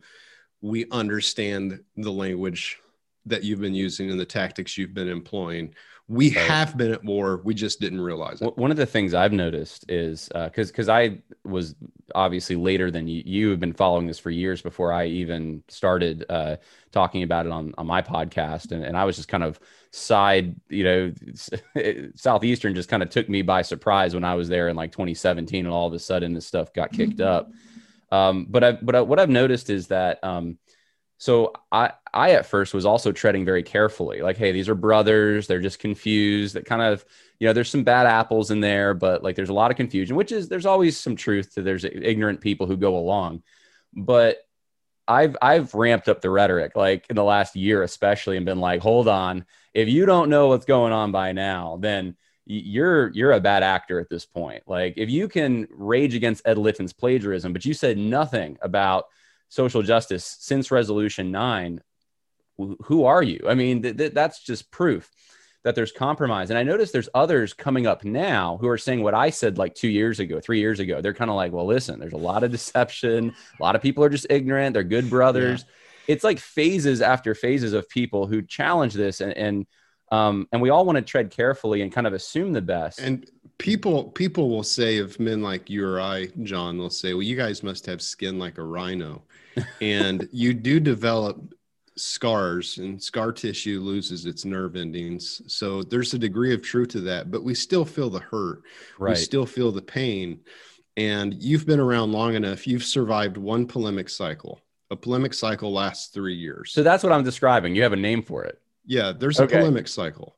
we 0.64 0.86
understand 0.92 1.82
the 1.98 2.12
language 2.12 2.80
that 3.26 3.44
you've 3.44 3.60
been 3.60 3.76
using 3.76 4.10
and 4.10 4.20
the 4.20 4.26
tactics 4.26 4.78
you've 4.78 4.94
been 4.94 5.10
employing. 5.10 5.76
We 6.08 6.34
right. 6.36 6.48
have 6.48 6.78
been 6.78 6.92
at 6.92 7.04
war. 7.04 7.42
We 7.44 7.54
just 7.54 7.82
didn't 7.82 8.00
realize 8.00 8.42
it. 8.42 8.58
One 8.58 8.72
of 8.72 8.78
the 8.78 8.86
things 8.86 9.14
I've 9.14 9.34
noticed 9.34 9.86
is 9.90 10.30
because 10.34 10.70
uh, 10.70 10.72
because 10.72 10.90
I 10.90 11.20
was 11.44 11.76
obviously 12.16 12.56
later 12.56 12.92
than 12.92 13.08
you. 13.08 13.24
You 13.26 13.50
have 13.50 13.60
been 13.60 13.74
following 13.74 14.08
this 14.08 14.20
for 14.20 14.30
years 14.30 14.62
before 14.62 14.94
I 14.94 15.06
even 15.08 15.64
started 15.68 16.26
uh, 16.30 16.58
talking 16.92 17.24
about 17.24 17.46
it 17.46 17.52
on 17.52 17.74
on 17.78 17.88
my 17.88 18.02
podcast, 18.02 18.72
and, 18.72 18.84
and 18.84 18.98
I 18.98 19.06
was 19.06 19.16
just 19.16 19.30
kind 19.30 19.44
of 19.44 19.60
side. 19.92 20.56
You 20.70 20.84
know, 20.84 21.14
southeastern 22.16 22.76
just 22.76 22.90
kind 22.90 23.04
of 23.04 23.10
took 23.10 23.30
me 23.30 23.42
by 23.42 23.62
surprise 23.62 24.14
when 24.14 24.26
I 24.26 24.36
was 24.36 24.50
there 24.50 24.68
in 24.68 24.76
like 24.76 24.92
2017, 24.92 25.66
and 25.66 25.74
all 25.74 25.88
of 25.88 25.94
a 25.94 26.00
sudden 26.00 26.34
this 26.34 26.46
stuff 26.46 26.74
got 26.74 26.92
kicked 26.92 27.18
mm-hmm. 27.18 27.28
up. 27.28 27.50
Um, 28.14 28.46
but 28.48 28.64
I, 28.64 28.72
but 28.74 28.96
I, 28.96 29.02
what 29.02 29.20
I've 29.20 29.30
noticed 29.30 29.72
is 29.72 29.88
that 29.88 30.24
um, 30.24 30.60
so 31.18 31.54
I 31.72 31.94
I 32.14 32.32
at 32.32 32.46
first 32.46 32.74
was 32.74 32.86
also 32.86 33.12
treading 33.12 33.44
very 33.44 33.64
carefully, 33.64 34.22
like, 34.22 34.38
hey, 34.38 34.52
these 34.52 34.70
are 34.70 34.76
brothers, 34.76 35.48
they're 35.48 35.60
just 35.60 35.80
confused. 35.80 36.54
That 36.54 36.66
kind 36.66 36.82
of 36.82 37.04
you 37.40 37.48
know, 37.48 37.54
there's 37.54 37.72
some 37.72 37.84
bad 37.84 38.06
apples 38.06 38.52
in 38.52 38.60
there, 38.60 38.94
but 38.94 39.24
like 39.24 39.36
there's 39.36 39.50
a 39.50 39.54
lot 39.54 39.72
of 39.72 39.78
confusion, 39.78 40.16
which 40.16 40.32
is 40.32 40.48
there's 40.48 40.68
always 40.68 40.96
some 40.96 41.16
truth 41.16 41.56
to 41.56 41.64
there's 41.64 41.86
ignorant 41.86 42.40
people 42.40 42.68
who 42.68 42.78
go 42.78 42.98
along, 42.98 43.42
but 43.96 44.38
I've 45.08 45.36
I've 45.42 45.74
ramped 45.74 46.08
up 46.08 46.22
the 46.22 46.30
rhetoric 46.30 46.76
like 46.76 47.08
in 47.10 47.16
the 47.16 47.24
last 47.24 47.56
year 47.56 47.82
especially 47.82 48.38
and 48.38 48.46
been 48.46 48.60
like, 48.60 48.82
hold 48.82 49.08
on, 49.08 49.46
if 49.74 49.90
you 49.90 50.06
don't 50.06 50.30
know 50.30 50.50
what's 50.50 50.66
going 50.66 50.94
on 50.94 51.12
by 51.12 51.32
now, 51.32 51.78
then 51.82 52.16
you're 52.46 53.10
you're 53.10 53.32
a 53.32 53.40
bad 53.40 53.64
actor 53.64 54.00
at 54.00 54.10
this 54.10 54.26
point. 54.26 54.64
Like 54.68 54.96
if 54.98 55.10
you 55.10 55.28
can 55.28 55.68
rage 55.72 56.16
against 56.16 56.46
Ed 56.46 56.58
Litton's 56.58 56.94
plagiarism, 56.94 57.54
but 57.54 57.66
you 57.66 57.74
said 57.74 57.98
nothing 57.98 58.58
about 58.62 59.06
social 59.50 59.82
justice 59.82 60.38
since 60.40 60.72
Resolution 60.72 61.32
Nine, 61.32 61.82
who 62.58 63.06
are 63.06 63.24
you? 63.24 63.46
I 63.48 63.56
mean, 63.56 63.82
th- 63.82 63.98
th- 63.98 64.14
that's 64.14 64.44
just 64.44 64.72
proof 64.72 65.10
that 65.64 65.76
there's 65.76 65.92
compromise. 65.92 66.50
And 66.50 66.60
I 66.60 66.64
notice 66.64 66.92
there's 66.92 67.10
others 67.14 67.54
coming 67.54 67.88
up 67.88 68.04
now 68.04 68.58
who 68.60 68.68
are 68.68 68.78
saying 68.78 69.02
what 69.02 69.14
I 69.14 69.30
said 69.30 69.58
like 69.58 69.76
two 69.76 69.88
years 69.88 70.20
ago, 70.20 70.42
three 70.42 70.60
years 70.60 70.80
ago. 70.80 71.02
They're 71.02 71.14
kind 71.14 71.30
of 71.30 71.38
like, 71.38 71.54
well, 71.54 71.66
listen, 71.66 72.00
there's 72.00 72.14
a 72.14 72.18
lot 72.18 72.44
of 72.44 72.52
deception. 72.52 73.34
A 73.60 73.64
lot 73.64 73.76
of 73.76 73.82
people 73.82 74.04
are 74.04 74.10
just 74.10 74.28
ignorant. 74.30 74.74
They're 74.74 74.84
good 74.84 75.10
brothers. 75.10 75.62
Yeah. 75.62 76.16
It's 76.16 76.24
like 76.24 76.40
phases 76.40 77.02
after 77.02 77.34
phases 77.34 77.72
of 77.72 77.88
people 77.88 78.28
who 78.28 78.42
challenge 78.42 78.94
this 78.94 79.22
and, 79.22 79.32
and 79.34 79.66
um, 80.14 80.48
and 80.52 80.62
we 80.62 80.70
all 80.70 80.86
want 80.86 80.96
to 80.98 81.02
tread 81.02 81.32
carefully 81.32 81.82
and 81.82 81.92
kind 81.92 82.06
of 82.06 82.14
assume 82.14 82.54
the 82.54 82.62
best. 82.62 83.00
And 83.00 83.30
people 83.58 84.06
people 84.06 84.50
will 84.50 84.64
say 84.64 85.00
of 85.00 85.20
men 85.20 85.42
like 85.42 85.70
you 85.70 85.88
or 85.88 86.00
I, 86.00 86.28
John, 86.44 86.78
they'll 86.78 86.92
say, 86.92 87.14
"Well, 87.14 87.24
you 87.24 87.36
guys 87.36 87.64
must 87.64 87.86
have 87.88 88.02
skin 88.02 88.38
like 88.38 88.60
a 88.60 88.64
rhino," 88.64 89.24
and 89.82 90.30
you 90.32 90.54
do 90.54 90.80
develop 90.80 91.42
scars, 91.96 92.78
and 92.78 93.02
scar 93.02 93.32
tissue 93.32 93.80
loses 93.80 94.28
its 94.28 94.46
nerve 94.46 94.76
endings. 94.76 95.42
So 95.48 95.82
there's 95.82 96.14
a 96.14 96.20
degree 96.20 96.54
of 96.54 96.62
truth 96.62 96.90
to 96.90 97.02
that, 97.02 97.32
but 97.32 97.44
we 97.44 97.56
still 97.56 97.86
feel 97.86 98.12
the 98.12 98.20
hurt. 98.20 98.62
Right. 99.00 99.12
We 99.12 99.16
still 99.16 99.46
feel 99.46 99.72
the 99.72 99.82
pain. 99.82 100.42
And 100.96 101.34
you've 101.42 101.66
been 101.66 101.80
around 101.80 102.12
long 102.12 102.36
enough. 102.36 102.68
You've 102.68 102.84
survived 102.84 103.38
one 103.38 103.66
polemic 103.66 104.10
cycle. 104.10 104.62
A 104.92 104.96
polemic 104.96 105.34
cycle 105.34 105.74
lasts 105.74 106.08
three 106.08 106.36
years. 106.36 106.72
So 106.72 106.84
that's 106.84 107.04
what 107.04 107.12
I'm 107.12 107.24
describing. 107.24 107.76
You 107.76 107.82
have 107.82 107.94
a 107.94 107.98
name 107.98 108.22
for 108.22 108.44
it. 108.44 108.60
Yeah, 108.86 109.12
there's 109.12 109.40
a 109.40 109.44
okay. 109.44 109.58
polemic 109.58 109.88
cycle. 109.88 110.38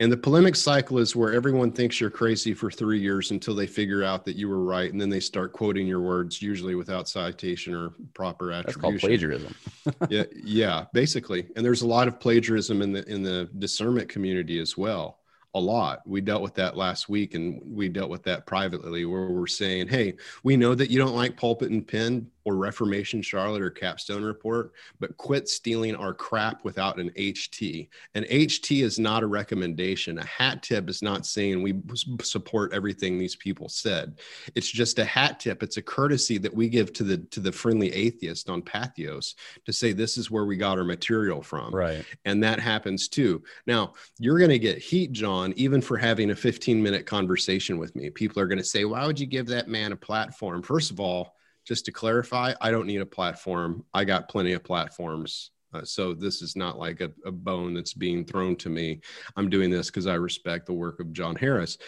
And 0.00 0.10
the 0.10 0.16
polemic 0.16 0.56
cycle 0.56 0.98
is 0.98 1.14
where 1.14 1.32
everyone 1.32 1.70
thinks 1.70 2.00
you're 2.00 2.10
crazy 2.10 2.54
for 2.54 2.72
three 2.72 2.98
years 2.98 3.30
until 3.30 3.54
they 3.54 3.68
figure 3.68 4.02
out 4.02 4.24
that 4.24 4.34
you 4.34 4.48
were 4.48 4.64
right. 4.64 4.90
And 4.90 5.00
then 5.00 5.08
they 5.08 5.20
start 5.20 5.52
quoting 5.52 5.86
your 5.86 6.00
words, 6.00 6.42
usually 6.42 6.74
without 6.74 7.08
citation 7.08 7.72
or 7.72 7.90
proper 8.12 8.50
attribution. 8.50 8.80
That's 8.80 8.80
called 8.80 8.98
plagiarism. 8.98 9.54
yeah, 10.08 10.24
yeah, 10.34 10.84
basically. 10.92 11.46
And 11.54 11.64
there's 11.64 11.82
a 11.82 11.86
lot 11.86 12.08
of 12.08 12.18
plagiarism 12.18 12.82
in 12.82 12.92
the 12.92 13.08
in 13.08 13.22
the 13.22 13.48
discernment 13.58 14.08
community 14.08 14.58
as 14.60 14.76
well 14.76 15.20
a 15.54 15.60
lot. 15.60 16.00
We 16.06 16.20
dealt 16.20 16.42
with 16.42 16.54
that 16.54 16.76
last 16.76 17.08
week 17.08 17.34
and 17.34 17.60
we 17.64 17.88
dealt 17.88 18.10
with 18.10 18.22
that 18.24 18.46
privately 18.46 19.04
where 19.04 19.26
we're 19.26 19.46
saying, 19.46 19.88
hey, 19.88 20.14
we 20.42 20.56
know 20.56 20.74
that 20.74 20.90
you 20.90 20.98
don't 20.98 21.14
like 21.14 21.36
pulpit 21.36 21.70
and 21.70 21.86
pen 21.86 22.26
or 22.44 22.56
Reformation 22.56 23.22
Charlotte 23.22 23.62
or 23.62 23.70
Capstone 23.70 24.22
Report, 24.24 24.72
but 25.00 25.16
quit 25.16 25.48
stealing 25.48 25.94
our 25.94 26.12
crap 26.12 26.64
without 26.64 26.98
an 26.98 27.10
HT. 27.10 27.88
An 28.14 28.24
HT 28.24 28.82
is 28.82 28.98
not 28.98 29.22
a 29.22 29.26
recommendation. 29.26 30.18
A 30.18 30.26
hat 30.26 30.62
tip 30.62 30.88
is 30.88 31.02
not 31.02 31.26
saying 31.26 31.62
we 31.62 31.80
support 32.22 32.72
everything 32.72 33.18
these 33.18 33.36
people 33.36 33.68
said. 33.68 34.20
It's 34.54 34.70
just 34.70 34.98
a 34.98 35.04
hat 35.04 35.40
tip. 35.40 35.62
It's 35.62 35.76
a 35.76 35.82
courtesy 35.82 36.38
that 36.38 36.54
we 36.54 36.68
give 36.68 36.92
to 36.94 37.04
the 37.04 37.18
to 37.18 37.40
the 37.40 37.52
friendly 37.52 37.92
atheist 37.92 38.50
on 38.50 38.62
Patheos 38.62 39.34
to 39.64 39.72
say 39.72 39.92
this 39.92 40.16
is 40.18 40.30
where 40.30 40.44
we 40.44 40.56
got 40.56 40.78
our 40.78 40.84
material 40.84 41.42
from. 41.42 41.74
Right. 41.74 42.04
And 42.24 42.42
that 42.42 42.60
happens 42.60 43.08
too. 43.08 43.42
Now, 43.66 43.94
you're 44.18 44.38
going 44.38 44.50
to 44.50 44.58
get 44.58 44.78
heat, 44.78 45.12
John, 45.12 45.52
even 45.56 45.80
for 45.80 45.96
having 45.96 46.30
a 46.30 46.36
15 46.36 46.82
minute 46.82 47.06
conversation 47.06 47.78
with 47.78 47.94
me. 47.94 48.10
People 48.10 48.42
are 48.42 48.46
going 48.46 48.58
to 48.58 48.64
say, 48.64 48.84
why 48.84 49.06
would 49.06 49.20
you 49.20 49.26
give 49.26 49.46
that 49.46 49.68
man 49.68 49.92
a 49.92 49.96
platform? 49.96 50.62
First 50.62 50.90
of 50.90 51.00
all, 51.00 51.36
just 51.64 51.84
to 51.86 51.92
clarify, 51.92 52.54
I 52.60 52.70
don't 52.70 52.86
need 52.86 53.00
a 53.00 53.06
platform. 53.06 53.84
I 53.94 54.04
got 54.04 54.28
plenty 54.28 54.52
of 54.52 54.64
platforms. 54.64 55.50
Uh, 55.74 55.84
so 55.84 56.12
this 56.12 56.42
is 56.42 56.54
not 56.54 56.78
like 56.78 57.00
a, 57.00 57.10
a, 57.24 57.32
bone 57.32 57.72
that's 57.72 57.94
being 57.94 58.24
thrown 58.24 58.54
to 58.56 58.68
me. 58.68 59.00
I'm 59.36 59.48
doing 59.48 59.70
this 59.70 59.86
because 59.86 60.06
I 60.06 60.14
respect 60.14 60.66
the 60.66 60.74
work 60.74 61.00
of 61.00 61.12
John 61.12 61.34
Harris. 61.34 61.78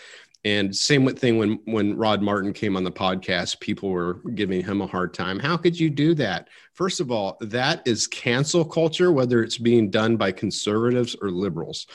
And 0.44 0.76
same 0.76 1.08
thing 1.14 1.38
when 1.38 1.58
when 1.64 1.96
Rod 1.96 2.20
Martin 2.20 2.52
came 2.52 2.76
on 2.76 2.84
the 2.84 2.92
podcast, 2.92 3.60
people 3.60 3.88
were 3.88 4.20
giving 4.34 4.62
him 4.62 4.82
a 4.82 4.86
hard 4.86 5.14
time. 5.14 5.38
How 5.38 5.56
could 5.56 5.78
you 5.78 5.88
do 5.88 6.14
that? 6.16 6.48
First 6.74 7.00
of 7.00 7.10
all, 7.10 7.38
that 7.40 7.82
is 7.86 8.06
cancel 8.06 8.64
culture, 8.64 9.10
whether 9.10 9.42
it's 9.42 9.56
being 9.56 9.90
done 9.90 10.16
by 10.16 10.32
conservatives 10.32 11.16
or 11.22 11.30
liberals. 11.30 11.86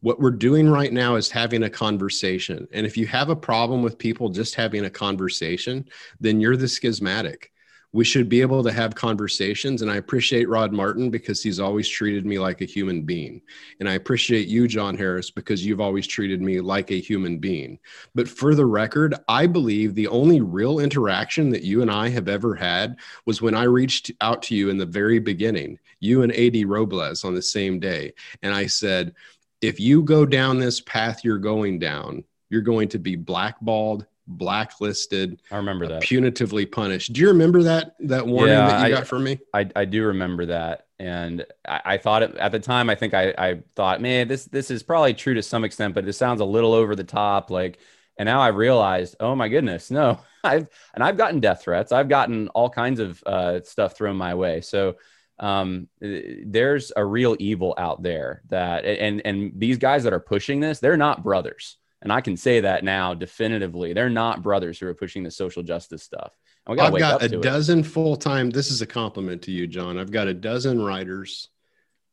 What 0.00 0.20
we're 0.20 0.30
doing 0.30 0.70
right 0.70 0.92
now 0.92 1.16
is 1.16 1.30
having 1.30 1.64
a 1.64 1.70
conversation. 1.70 2.66
And 2.72 2.86
if 2.86 2.96
you 2.96 3.06
have 3.08 3.28
a 3.28 3.36
problem 3.36 3.82
with 3.82 3.98
people 3.98 4.30
just 4.30 4.54
having 4.54 4.86
a 4.86 4.90
conversation, 4.90 5.86
then 6.18 6.40
you're 6.40 6.56
the 6.56 6.68
schismatic 6.68 7.52
we 7.92 8.04
should 8.04 8.28
be 8.28 8.42
able 8.42 8.62
to 8.62 8.72
have 8.72 8.94
conversations. 8.94 9.80
And 9.80 9.90
I 9.90 9.96
appreciate 9.96 10.48
Rod 10.48 10.72
Martin 10.72 11.10
because 11.10 11.42
he's 11.42 11.58
always 11.58 11.88
treated 11.88 12.26
me 12.26 12.38
like 12.38 12.60
a 12.60 12.66
human 12.66 13.02
being. 13.02 13.40
And 13.80 13.88
I 13.88 13.94
appreciate 13.94 14.46
you, 14.46 14.68
John 14.68 14.96
Harris, 14.96 15.30
because 15.30 15.64
you've 15.64 15.80
always 15.80 16.06
treated 16.06 16.42
me 16.42 16.60
like 16.60 16.90
a 16.90 17.00
human 17.00 17.38
being. 17.38 17.78
But 18.14 18.28
for 18.28 18.54
the 18.54 18.66
record, 18.66 19.14
I 19.28 19.46
believe 19.46 19.94
the 19.94 20.08
only 20.08 20.40
real 20.40 20.80
interaction 20.80 21.48
that 21.50 21.62
you 21.62 21.80
and 21.80 21.90
I 21.90 22.10
have 22.10 22.28
ever 22.28 22.54
had 22.54 22.96
was 23.24 23.40
when 23.40 23.54
I 23.54 23.64
reached 23.64 24.10
out 24.20 24.42
to 24.42 24.54
you 24.54 24.68
in 24.68 24.76
the 24.76 24.86
very 24.86 25.18
beginning, 25.18 25.78
you 26.00 26.22
and 26.22 26.32
AD 26.32 26.66
Robles 26.66 27.24
on 27.24 27.34
the 27.34 27.42
same 27.42 27.80
day. 27.80 28.12
And 28.42 28.54
I 28.54 28.66
said, 28.66 29.14
if 29.60 29.80
you 29.80 30.02
go 30.02 30.24
down 30.24 30.58
this 30.58 30.80
path 30.80 31.24
you're 31.24 31.38
going 31.38 31.78
down, 31.78 32.22
you're 32.50 32.62
going 32.62 32.88
to 32.88 32.98
be 32.98 33.16
blackballed 33.16 34.06
blacklisted. 34.28 35.40
I 35.50 35.56
remember 35.56 35.88
that. 35.88 36.02
Punitively 36.02 36.70
punished. 36.70 37.12
Do 37.12 37.20
you 37.20 37.28
remember 37.28 37.62
that 37.64 37.96
that 38.00 38.26
warning 38.26 38.54
yeah, 38.54 38.68
that 38.68 38.88
you 38.88 38.94
I, 38.94 38.98
got 38.98 39.06
from 39.06 39.24
me? 39.24 39.40
I, 39.54 39.68
I 39.74 39.84
do 39.86 40.04
remember 40.04 40.46
that. 40.46 40.86
And 40.98 41.46
I, 41.66 41.80
I 41.84 41.98
thought 41.98 42.22
it, 42.22 42.36
at 42.36 42.52
the 42.52 42.60
time, 42.60 42.90
I 42.90 42.94
think 42.94 43.14
I, 43.14 43.34
I 43.38 43.62
thought, 43.74 44.00
man, 44.00 44.28
this 44.28 44.44
this 44.44 44.70
is 44.70 44.82
probably 44.82 45.14
true 45.14 45.34
to 45.34 45.42
some 45.42 45.64
extent, 45.64 45.94
but 45.94 46.06
it 46.06 46.12
sounds 46.12 46.40
a 46.40 46.44
little 46.44 46.74
over 46.74 46.94
the 46.94 47.04
top. 47.04 47.50
Like, 47.50 47.78
and 48.18 48.26
now 48.26 48.40
I 48.40 48.48
realized, 48.48 49.16
oh 49.18 49.34
my 49.34 49.48
goodness, 49.48 49.90
no, 49.90 50.20
I've 50.44 50.68
and 50.94 51.02
I've 51.02 51.16
gotten 51.16 51.40
death 51.40 51.62
threats. 51.62 51.90
I've 51.90 52.08
gotten 52.08 52.48
all 52.48 52.68
kinds 52.70 53.00
of 53.00 53.22
uh, 53.24 53.60
stuff 53.64 53.96
thrown 53.96 54.16
my 54.16 54.34
way. 54.34 54.60
So 54.60 54.96
um, 55.40 55.88
there's 56.00 56.92
a 56.94 57.04
real 57.04 57.36
evil 57.38 57.74
out 57.78 58.02
there 58.02 58.42
that, 58.48 58.84
and 58.84 59.22
and 59.24 59.52
these 59.56 59.78
guys 59.78 60.04
that 60.04 60.12
are 60.12 60.20
pushing 60.20 60.60
this, 60.60 60.80
they're 60.80 60.96
not 60.96 61.22
brothers 61.22 61.78
and 62.02 62.12
I 62.12 62.20
can 62.20 62.36
say 62.36 62.60
that 62.60 62.84
now 62.84 63.14
definitively. 63.14 63.92
They're 63.92 64.10
not 64.10 64.42
brothers 64.42 64.78
who 64.78 64.86
are 64.86 64.94
pushing 64.94 65.22
the 65.22 65.30
social 65.30 65.62
justice 65.62 66.02
stuff. 66.02 66.32
I've 66.66 66.76
got 66.98 67.22
a 67.22 67.28
dozen 67.28 67.82
full 67.82 68.16
time. 68.16 68.50
This 68.50 68.70
is 68.70 68.82
a 68.82 68.86
compliment 68.86 69.42
to 69.42 69.50
you, 69.50 69.66
John. 69.66 69.98
I've 69.98 70.10
got 70.10 70.28
a 70.28 70.34
dozen 70.34 70.80
writers. 70.80 71.48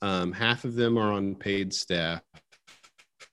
Um, 0.02 0.32
half 0.32 0.64
of 0.64 0.76
them 0.76 0.98
are 0.98 1.12
on 1.12 1.36
paid 1.36 1.74
staff, 1.74 2.22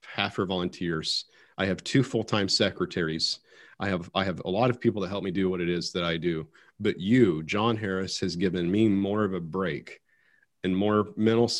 half 0.05 0.37
are 0.39 0.45
volunteers. 0.45 1.25
I 1.57 1.65
have 1.65 1.83
two 1.83 2.03
full 2.03 2.23
time 2.23 2.49
secretaries. 2.49 3.39
I 3.79 3.89
have 3.89 4.09
I 4.13 4.23
have 4.23 4.41
a 4.45 4.49
lot 4.49 4.69
of 4.69 4.81
people 4.81 5.01
that 5.01 5.09
help 5.09 5.23
me 5.23 5.31
do 5.31 5.49
what 5.49 5.61
it 5.61 5.69
is 5.69 5.91
that 5.93 6.03
I 6.03 6.17
do. 6.17 6.47
But 6.79 6.99
you, 6.99 7.43
John 7.43 7.77
Harris, 7.77 8.19
has 8.19 8.35
given 8.35 8.69
me 8.69 8.87
more 8.89 9.23
of 9.23 9.33
a 9.33 9.39
break 9.39 10.01
and 10.63 10.75
more 10.75 11.09
mental 11.17 11.51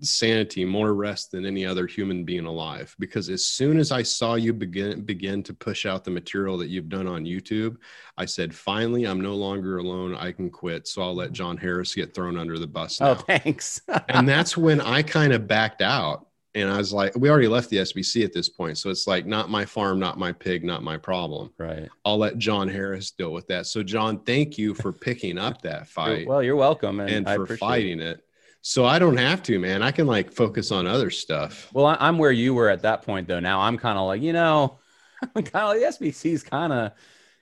sanity, 0.00 0.64
more 0.64 0.92
rest 0.92 1.30
than 1.30 1.46
any 1.46 1.64
other 1.64 1.86
human 1.86 2.24
being 2.24 2.46
alive. 2.46 2.94
Because 2.98 3.28
as 3.28 3.44
soon 3.44 3.78
as 3.78 3.92
I 3.92 4.02
saw 4.02 4.34
you 4.34 4.52
begin 4.52 5.02
begin 5.02 5.42
to 5.44 5.54
push 5.54 5.86
out 5.86 6.04
the 6.04 6.10
material 6.10 6.58
that 6.58 6.68
you've 6.68 6.88
done 6.88 7.06
on 7.06 7.24
YouTube, 7.24 7.76
I 8.18 8.24
said, 8.24 8.54
"Finally, 8.54 9.04
I'm 9.04 9.20
no 9.20 9.34
longer 9.34 9.78
alone. 9.78 10.14
I 10.16 10.32
can 10.32 10.50
quit." 10.50 10.88
So 10.88 11.02
I'll 11.02 11.14
let 11.14 11.32
John 11.32 11.56
Harris 11.56 11.94
get 11.94 12.12
thrown 12.12 12.36
under 12.36 12.58
the 12.58 12.66
bus. 12.66 13.00
Oh, 13.00 13.04
now. 13.04 13.10
Oh, 13.12 13.14
thanks. 13.14 13.80
and 14.08 14.28
that's 14.28 14.56
when 14.56 14.80
I 14.80 15.02
kind 15.02 15.32
of 15.32 15.46
backed 15.46 15.82
out. 15.82 16.26
And 16.56 16.68
I 16.68 16.78
was 16.78 16.92
like, 16.92 17.14
we 17.14 17.30
already 17.30 17.46
left 17.46 17.70
the 17.70 17.76
SBC 17.76 18.24
at 18.24 18.32
this 18.32 18.48
point. 18.48 18.76
So 18.76 18.90
it's 18.90 19.06
like, 19.06 19.24
not 19.24 19.50
my 19.50 19.64
farm, 19.64 20.00
not 20.00 20.18
my 20.18 20.32
pig, 20.32 20.64
not 20.64 20.82
my 20.82 20.96
problem. 20.96 21.52
Right. 21.58 21.88
I'll 22.04 22.18
let 22.18 22.38
John 22.38 22.66
Harris 22.66 23.12
deal 23.12 23.32
with 23.32 23.46
that. 23.46 23.66
So, 23.66 23.84
John, 23.84 24.18
thank 24.24 24.58
you 24.58 24.74
for 24.74 24.92
picking 24.92 25.38
up 25.38 25.62
that 25.62 25.86
fight. 25.86 26.26
well, 26.26 26.42
you're 26.42 26.56
welcome. 26.56 26.98
And, 26.98 27.28
and 27.28 27.46
for 27.46 27.56
fighting 27.56 28.00
it. 28.00 28.18
it 28.18 28.24
so 28.62 28.84
I 28.84 28.98
don't 28.98 29.16
have 29.16 29.42
to, 29.44 29.58
man. 29.58 29.82
I 29.82 29.90
can 29.90 30.06
like 30.06 30.32
focus 30.32 30.70
on 30.70 30.86
other 30.86 31.10
stuff. 31.10 31.70
Well, 31.72 31.96
I'm 31.98 32.18
where 32.18 32.32
you 32.32 32.54
were 32.54 32.68
at 32.68 32.82
that 32.82 33.02
point, 33.02 33.26
though. 33.26 33.40
Now 33.40 33.60
I'm 33.60 33.78
kind 33.78 33.98
of 33.98 34.06
like, 34.06 34.22
you 34.22 34.32
know, 34.32 34.78
kind 35.34 35.46
of 35.46 35.80
the 35.80 36.42
kind 36.42 36.72
of, 36.72 36.92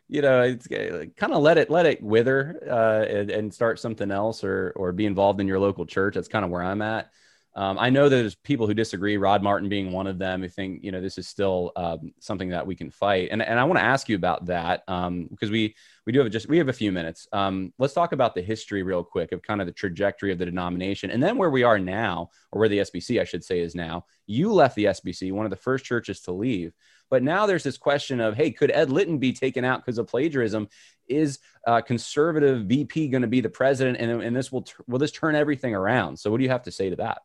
you 0.08 0.22
know, 0.22 0.42
it's 0.42 0.68
kind 0.68 1.32
of 1.32 1.42
let 1.42 1.58
it 1.58 1.70
let 1.70 1.86
it 1.86 2.02
wither 2.02 2.58
uh, 2.70 3.04
and, 3.04 3.30
and 3.30 3.54
start 3.54 3.80
something 3.80 4.10
else, 4.10 4.44
or 4.44 4.72
or 4.76 4.92
be 4.92 5.06
involved 5.06 5.40
in 5.40 5.48
your 5.48 5.58
local 5.58 5.86
church. 5.86 6.14
That's 6.14 6.28
kind 6.28 6.44
of 6.44 6.50
where 6.50 6.62
I'm 6.62 6.82
at. 6.82 7.10
Um, 7.58 7.76
I 7.76 7.90
know 7.90 8.08
there's 8.08 8.36
people 8.36 8.68
who 8.68 8.72
disagree, 8.72 9.16
Rod 9.16 9.42
Martin 9.42 9.68
being 9.68 9.90
one 9.90 10.06
of 10.06 10.16
them, 10.16 10.42
who 10.42 10.48
think 10.48 10.84
you 10.84 10.92
know 10.92 11.00
this 11.00 11.18
is 11.18 11.26
still 11.26 11.72
um, 11.74 12.12
something 12.20 12.50
that 12.50 12.64
we 12.64 12.76
can 12.76 12.88
fight. 12.88 13.30
And 13.32 13.42
and 13.42 13.58
I 13.58 13.64
want 13.64 13.80
to 13.80 13.84
ask 13.84 14.08
you 14.08 14.14
about 14.14 14.46
that 14.46 14.84
um, 14.86 15.26
because 15.28 15.50
we 15.50 15.74
we 16.06 16.12
do 16.12 16.20
have 16.20 16.30
just 16.30 16.48
we 16.48 16.58
have 16.58 16.68
a 16.68 16.72
few 16.72 16.92
minutes. 16.92 17.26
Um, 17.32 17.72
let's 17.76 17.94
talk 17.94 18.12
about 18.12 18.36
the 18.36 18.42
history 18.42 18.84
real 18.84 19.02
quick 19.02 19.32
of 19.32 19.42
kind 19.42 19.60
of 19.60 19.66
the 19.66 19.72
trajectory 19.72 20.30
of 20.30 20.38
the 20.38 20.44
denomination, 20.44 21.10
and 21.10 21.20
then 21.20 21.36
where 21.36 21.50
we 21.50 21.64
are 21.64 21.80
now, 21.80 22.30
or 22.52 22.60
where 22.60 22.68
the 22.68 22.78
SBC 22.78 23.20
I 23.20 23.24
should 23.24 23.42
say 23.42 23.58
is 23.58 23.74
now. 23.74 24.04
You 24.28 24.52
left 24.52 24.76
the 24.76 24.84
SBC, 24.84 25.32
one 25.32 25.44
of 25.44 25.50
the 25.50 25.56
first 25.56 25.84
churches 25.84 26.20
to 26.22 26.32
leave. 26.32 26.74
But 27.10 27.24
now 27.24 27.46
there's 27.46 27.64
this 27.64 27.78
question 27.78 28.20
of, 28.20 28.36
hey, 28.36 28.50
could 28.50 28.70
Ed 28.70 28.90
Litton 28.90 29.18
be 29.18 29.32
taken 29.32 29.64
out 29.64 29.80
because 29.80 29.98
of 29.98 30.06
plagiarism? 30.06 30.68
Is 31.08 31.38
uh, 31.66 31.80
conservative 31.80 32.66
VP 32.66 33.08
going 33.08 33.22
to 33.22 33.28
be 33.28 33.40
the 33.40 33.48
president, 33.48 33.98
and, 33.98 34.22
and 34.22 34.36
this 34.36 34.52
will 34.52 34.64
will 34.86 35.00
this 35.00 35.10
turn 35.10 35.34
everything 35.34 35.74
around? 35.74 36.20
So, 36.20 36.30
what 36.30 36.36
do 36.36 36.44
you 36.44 36.50
have 36.50 36.62
to 36.62 36.70
say 36.70 36.90
to 36.90 36.96
that? 36.96 37.22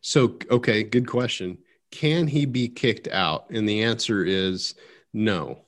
So, 0.00 0.38
okay, 0.50 0.82
good 0.82 1.06
question. 1.06 1.58
Can 1.90 2.26
he 2.26 2.46
be 2.46 2.68
kicked 2.68 3.08
out? 3.08 3.50
And 3.50 3.68
the 3.68 3.82
answer 3.82 4.24
is 4.24 4.74
no, 5.12 5.64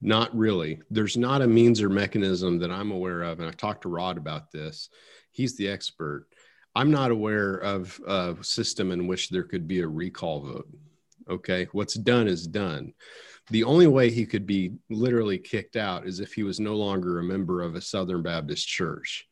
not 0.00 0.36
really. 0.36 0.82
There's 0.90 1.16
not 1.16 1.42
a 1.42 1.46
means 1.46 1.80
or 1.80 1.88
mechanism 1.88 2.58
that 2.58 2.70
I'm 2.70 2.90
aware 2.90 3.22
of. 3.22 3.40
And 3.40 3.48
I 3.48 3.52
talked 3.52 3.82
to 3.82 3.88
Rod 3.88 4.18
about 4.18 4.50
this. 4.50 4.88
He's 5.30 5.56
the 5.56 5.68
expert. 5.68 6.26
I'm 6.74 6.90
not 6.90 7.10
aware 7.10 7.54
of 7.56 8.00
a 8.06 8.36
system 8.42 8.90
in 8.90 9.06
which 9.06 9.28
there 9.28 9.44
could 9.44 9.66
be 9.68 9.80
a 9.80 9.88
recall 9.88 10.40
vote. 10.40 10.68
Okay. 11.28 11.68
What's 11.72 11.94
done 11.94 12.28
is 12.28 12.46
done. 12.46 12.92
The 13.50 13.64
only 13.64 13.86
way 13.86 14.10
he 14.10 14.26
could 14.26 14.46
be 14.46 14.74
literally 14.90 15.38
kicked 15.38 15.76
out 15.76 16.06
is 16.06 16.20
if 16.20 16.32
he 16.32 16.42
was 16.42 16.60
no 16.60 16.76
longer 16.76 17.18
a 17.18 17.24
member 17.24 17.62
of 17.62 17.74
a 17.74 17.80
Southern 17.80 18.22
Baptist 18.22 18.66
church 18.66 19.26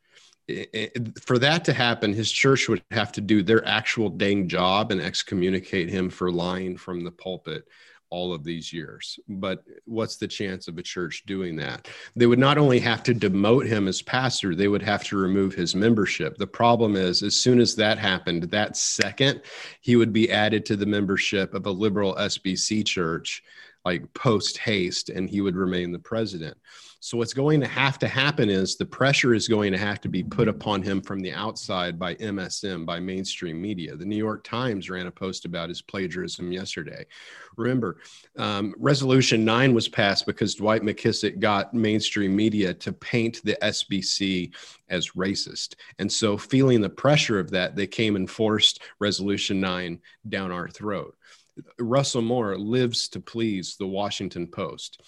for 1.23 1.39
that 1.39 1.65
to 1.67 1.73
happen, 1.73 2.13
his 2.13 2.31
church 2.33 2.69
would 2.69 2.83
have 2.91 3.13
to 3.13 3.21
do 3.21 3.43
their 3.43 3.67
actual 3.67 4.09
dang 4.09 4.49
job 4.49 4.91
and 4.91 5.01
excommunicate 5.01 5.91
him 5.91 6.09
for 6.09 6.31
lying 6.31 6.77
from 6.77 7.05
the 7.05 7.11
pulpit 7.11 7.67
all 8.11 8.33
of 8.33 8.45
these 8.45 8.73
years. 8.73 9.19
But 9.29 9.65
what's 9.85 10.17
the 10.17 10.29
chance 10.29 10.69
of 10.69 10.79
a 10.79 10.83
church 10.83 11.25
doing 11.27 11.57
that? 11.57 11.89
They 12.17 12.27
would 12.27 12.39
not 12.39 12.59
only 12.59 12.79
have 12.81 13.03
to 13.05 13.15
demote 13.15 13.67
him 13.67 13.87
as 13.89 14.01
pastor, 14.01 14.55
they 14.55 14.69
would 14.69 14.83
have 14.83 15.05
to 15.05 15.19
remove 15.19 15.55
his 15.55 15.75
membership. 15.75 16.37
The 16.39 16.47
problem 16.47 16.97
is, 16.97 17.23
as 17.23 17.37
soon 17.37 17.61
as 17.61 17.75
that 17.77 17.99
happened, 17.99 18.45
that 18.45 18.77
second, 18.77 19.43
he 19.81 19.97
would 19.97 20.13
be 20.13 20.33
added 20.33 20.65
to 20.67 20.77
the 20.77 20.87
membership 20.87 21.53
of 21.55 21.67
a 21.67 21.71
liberal 21.71 22.15
SBC 22.15 22.87
church, 22.87 23.43
like 23.85 24.13
post 24.15 24.59
haste, 24.59 25.11
and 25.11 25.29
he 25.29 25.41
would 25.41 25.57
remain 25.57 25.93
the 25.93 25.99
president. 25.99 26.57
So, 27.01 27.17
what's 27.17 27.33
going 27.33 27.61
to 27.61 27.67
have 27.67 27.97
to 28.01 28.09
happen 28.09 28.51
is 28.51 28.77
the 28.77 28.85
pressure 28.85 29.33
is 29.33 29.47
going 29.47 29.71
to 29.71 29.79
have 29.79 30.01
to 30.01 30.09
be 30.09 30.25
put 30.25 30.49
upon 30.49 30.83
him 30.83 31.01
from 31.01 31.21
the 31.21 31.33
outside 31.33 31.97
by 31.97 32.17
MSM, 32.17 32.85
by 32.85 32.99
mainstream 32.99 33.63
media. 33.63 33.95
The 33.95 34.05
New 34.05 34.17
York 34.17 34.43
Times 34.43 34.91
ran 34.91 35.07
a 35.07 35.11
post 35.11 35.45
about 35.45 35.69
his 35.69 35.81
plagiarism 35.81 36.51
yesterday. 36.51 37.07
Remember, 37.57 37.99
um, 38.37 38.75
Resolution 38.79 39.45
9 39.45 39.75
was 39.75 39.89
passed 39.89 40.27
because 40.27 40.57
Dwight 40.57 40.83
McKissic 40.83 41.39
got 41.39 41.73
mainstream 41.73 42.35
media 42.35 42.75
to 42.75 42.93
paint 42.93 43.43
the 43.45 43.57
SBC 43.63 44.53
as 44.89 45.11
racist. 45.11 45.77
And 46.01 46.11
so, 46.11 46.37
feeling 46.37 46.81
the 46.81 46.91
pressure 46.91 47.39
of 47.39 47.51
that, 47.53 47.77
they 47.77 47.87
came 47.87 48.17
and 48.17 48.29
forced 48.29 48.83
Resolution 48.99 49.61
9 49.61 50.01
down 50.29 50.51
our 50.51 50.69
throat. 50.69 51.15
Russell 51.79 52.23
Moore 52.23 52.57
lives 52.57 53.09
to 53.11 53.21
please 53.21 53.77
the 53.77 53.87
Washington 53.87 54.47
Post. 54.47 55.01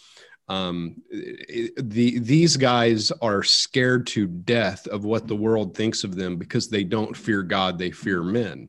Um, 0.51 1.01
the 1.11 2.19
these 2.19 2.57
guys 2.57 3.13
are 3.23 3.45
scared 3.45 4.09
to 4.09 4.27
death 4.27 4.85
of 4.89 5.05
what 5.05 5.29
the 5.29 5.37
world 5.37 5.77
thinks 5.77 6.03
of 6.03 6.17
them 6.17 6.37
because 6.39 6.69
they 6.69 6.83
don't 6.83 7.17
fear 7.17 7.45
God, 7.45 7.79
they 7.79 7.93
fear 7.93 8.25
men. 8.25 8.69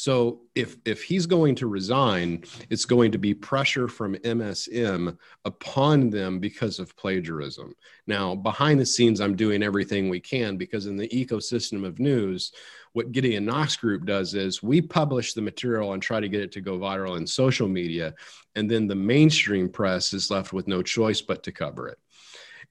So 0.00 0.40
if 0.54 0.78
if 0.86 1.02
he's 1.02 1.26
going 1.26 1.54
to 1.56 1.66
resign, 1.66 2.44
it's 2.70 2.86
going 2.86 3.12
to 3.12 3.18
be 3.18 3.34
pressure 3.34 3.86
from 3.86 4.14
MSM 4.14 5.18
upon 5.44 6.08
them 6.08 6.38
because 6.38 6.78
of 6.78 6.96
plagiarism. 6.96 7.74
Now, 8.06 8.34
behind 8.34 8.80
the 8.80 8.86
scenes, 8.86 9.20
I'm 9.20 9.36
doing 9.36 9.62
everything 9.62 10.08
we 10.08 10.18
can 10.18 10.56
because 10.56 10.86
in 10.86 10.96
the 10.96 11.08
ecosystem 11.08 11.84
of 11.84 11.98
news, 11.98 12.50
what 12.94 13.12
Gideon 13.12 13.44
Knox 13.44 13.76
Group 13.76 14.06
does 14.06 14.32
is 14.32 14.62
we 14.62 14.80
publish 14.80 15.34
the 15.34 15.42
material 15.42 15.92
and 15.92 16.02
try 16.02 16.18
to 16.18 16.30
get 16.30 16.40
it 16.40 16.52
to 16.52 16.62
go 16.62 16.78
viral 16.78 17.18
in 17.18 17.26
social 17.26 17.68
media. 17.68 18.14
And 18.54 18.70
then 18.70 18.86
the 18.86 18.94
mainstream 18.94 19.68
press 19.68 20.14
is 20.14 20.30
left 20.30 20.54
with 20.54 20.66
no 20.66 20.80
choice 20.82 21.20
but 21.20 21.42
to 21.42 21.52
cover 21.52 21.88
it. 21.88 21.98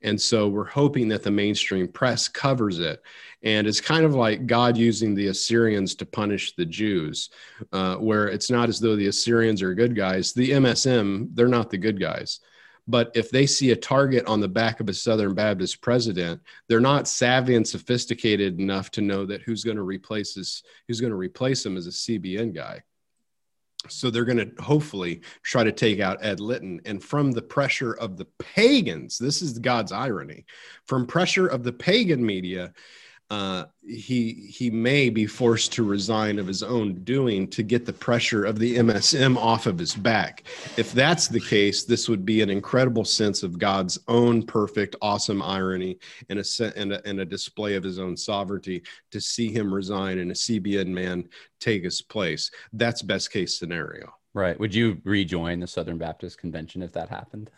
And 0.02 0.20
so 0.20 0.48
we're 0.48 0.66
hoping 0.66 1.08
that 1.10 1.24
the 1.24 1.32
mainstream 1.32 1.88
press 1.88 2.28
covers 2.28 2.80
it. 2.80 3.02
And 3.44 3.68
it's 3.68 3.82
kind 3.82 4.06
of 4.06 4.16
like 4.16 4.48
God 4.48 4.78
using 4.78 5.14
the 5.14 5.28
Assyrians 5.28 5.96
to 5.96 6.06
punish 6.06 6.56
the 6.56 6.66
Jews, 6.66 7.30
uh, 7.72 7.96
where 7.96 8.28
it's 8.28 8.50
not 8.50 8.70
as 8.70 8.80
though 8.80 8.96
the 8.96 9.08
Assyrians 9.08 9.62
are 9.62 9.74
good 9.74 9.96
guys. 9.96 10.34
The 10.34 10.52
MSM, 10.52 11.30
they're 11.34 11.48
not 11.48 11.70
the 11.70 11.78
good 11.78 12.00
guys. 12.00 12.40
But 12.88 13.12
if 13.14 13.30
they 13.30 13.46
see 13.46 13.70
a 13.70 13.76
target 13.76 14.26
on 14.26 14.40
the 14.40 14.48
back 14.48 14.80
of 14.80 14.90
a 14.90 14.94
Southern 14.94 15.36
Baptist 15.36 15.80
president, 15.80 16.42
they're 16.68 16.80
not 16.80 17.08
savvy 17.08 17.56
and 17.56 17.68
sophisticated 17.68 18.60
enough 18.60 18.90
to 18.92 19.02
know 19.02 19.28
that 19.28 19.44
who's 19.44 19.64
going 19.64 19.78
to 19.78 19.84
replace 19.84 20.34
this, 20.34 20.64
who's 20.88 21.00
going 21.00 21.12
to 21.12 21.18
replace 21.18 21.64
him 21.64 21.78
as 21.78 21.86
a 21.86 21.92
CBN 21.92 22.54
guy. 22.56 22.82
So 23.88 24.10
they're 24.10 24.26
going 24.26 24.38
to 24.38 24.62
hopefully 24.62 25.22
try 25.42 25.64
to 25.64 25.72
take 25.72 26.00
out 26.00 26.24
Ed 26.24 26.40
Litton. 26.40 26.82
And 26.86 27.02
from 27.02 27.32
the 27.32 27.42
pressure 27.42 27.94
of 27.94 28.18
the 28.18 28.26
pagans, 28.38 29.18
this 29.18 29.42
is 29.42 29.58
God's 29.58 29.92
irony, 29.92 30.46
from 30.86 31.08
pressure 31.08 31.48
of 31.48 31.64
the 31.64 31.72
pagan 31.72 32.26
media, 32.26 32.74
uh, 33.30 33.66
he 33.88 34.34
he 34.34 34.72
may 34.72 35.10
be 35.10 35.28
forced 35.28 35.72
to 35.74 35.84
resign 35.84 36.40
of 36.40 36.48
his 36.48 36.64
own 36.64 36.96
doing 37.04 37.48
to 37.48 37.62
get 37.62 37.86
the 37.86 37.94
pressure 37.94 38.44
of 38.44 38.58
the 38.58 38.78
MSM 38.78 39.38
off 39.38 39.68
of 39.68 39.78
his 39.78 39.94
back. 39.94 40.46
If 40.78 40.94
that's 40.94 41.28
the 41.28 41.40
case, 41.40 41.84
this 41.84 42.10
would 42.10 42.26
be 42.26 42.42
an 42.42 42.50
incredible 42.50 43.06
sense 43.06 43.44
of 43.44 43.60
God's 43.60 44.00
own 44.08 44.44
perfect, 44.44 44.96
awesome 45.02 45.44
irony 45.44 46.00
and 46.30 46.40
a 46.40 46.44
and 46.76 46.94
a, 46.94 47.08
and 47.08 47.20
a 47.20 47.26
display 47.26 47.76
of 47.76 47.84
his 47.84 48.00
own 48.00 48.18
sovereignty 48.18 48.82
to 49.12 49.22
see 49.22 49.52
him 49.52 49.72
resign 49.72 50.18
and 50.18 50.32
a 50.32 50.36
CBN 50.36 50.88
man 50.88 51.30
take 51.60 51.84
his 51.84 52.02
place. 52.02 52.50
That's 52.74 53.04
best 53.04 53.32
case 53.32 53.60
scenario. 53.60 54.12
Right. 54.34 54.60
Would 54.60 54.74
you 54.74 55.02
rejoin 55.04 55.60
the 55.60 55.68
Southern 55.68 55.98
Baptist 55.98 56.40
Convention 56.40 56.82
if 56.82 56.92
that 56.94 57.10
happened? 57.10 57.52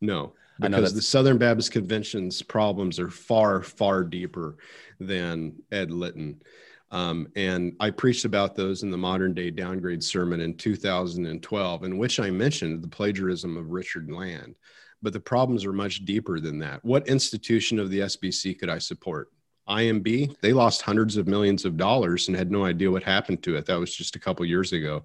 No, 0.00 0.34
because 0.60 0.94
the 0.94 1.02
Southern 1.02 1.38
Baptist 1.38 1.72
Convention's 1.72 2.42
problems 2.42 2.98
are 2.98 3.10
far, 3.10 3.62
far 3.62 4.04
deeper 4.04 4.56
than 4.98 5.54
Ed 5.70 5.90
Litton. 5.90 6.42
Um, 6.90 7.28
and 7.36 7.74
I 7.80 7.90
preached 7.90 8.24
about 8.24 8.54
those 8.54 8.82
in 8.82 8.90
the 8.90 8.96
modern 8.96 9.34
day 9.34 9.50
downgrade 9.50 10.02
sermon 10.02 10.40
in 10.40 10.56
2012, 10.56 11.84
in 11.84 11.98
which 11.98 12.20
I 12.20 12.30
mentioned 12.30 12.82
the 12.82 12.88
plagiarism 12.88 13.56
of 13.56 13.70
Richard 13.70 14.10
Land. 14.10 14.54
But 15.02 15.12
the 15.12 15.20
problems 15.20 15.64
are 15.64 15.72
much 15.72 16.04
deeper 16.04 16.40
than 16.40 16.58
that. 16.60 16.84
What 16.84 17.08
institution 17.08 17.78
of 17.78 17.90
the 17.90 18.00
SBC 18.00 18.58
could 18.58 18.70
I 18.70 18.78
support? 18.78 19.30
IMB, 19.68 20.40
they 20.40 20.52
lost 20.52 20.82
hundreds 20.82 21.16
of 21.16 21.26
millions 21.26 21.64
of 21.64 21.76
dollars 21.76 22.28
and 22.28 22.36
had 22.36 22.52
no 22.52 22.64
idea 22.64 22.90
what 22.90 23.02
happened 23.02 23.42
to 23.42 23.56
it. 23.56 23.66
That 23.66 23.80
was 23.80 23.94
just 23.94 24.14
a 24.14 24.20
couple 24.20 24.46
years 24.46 24.72
ago. 24.72 25.04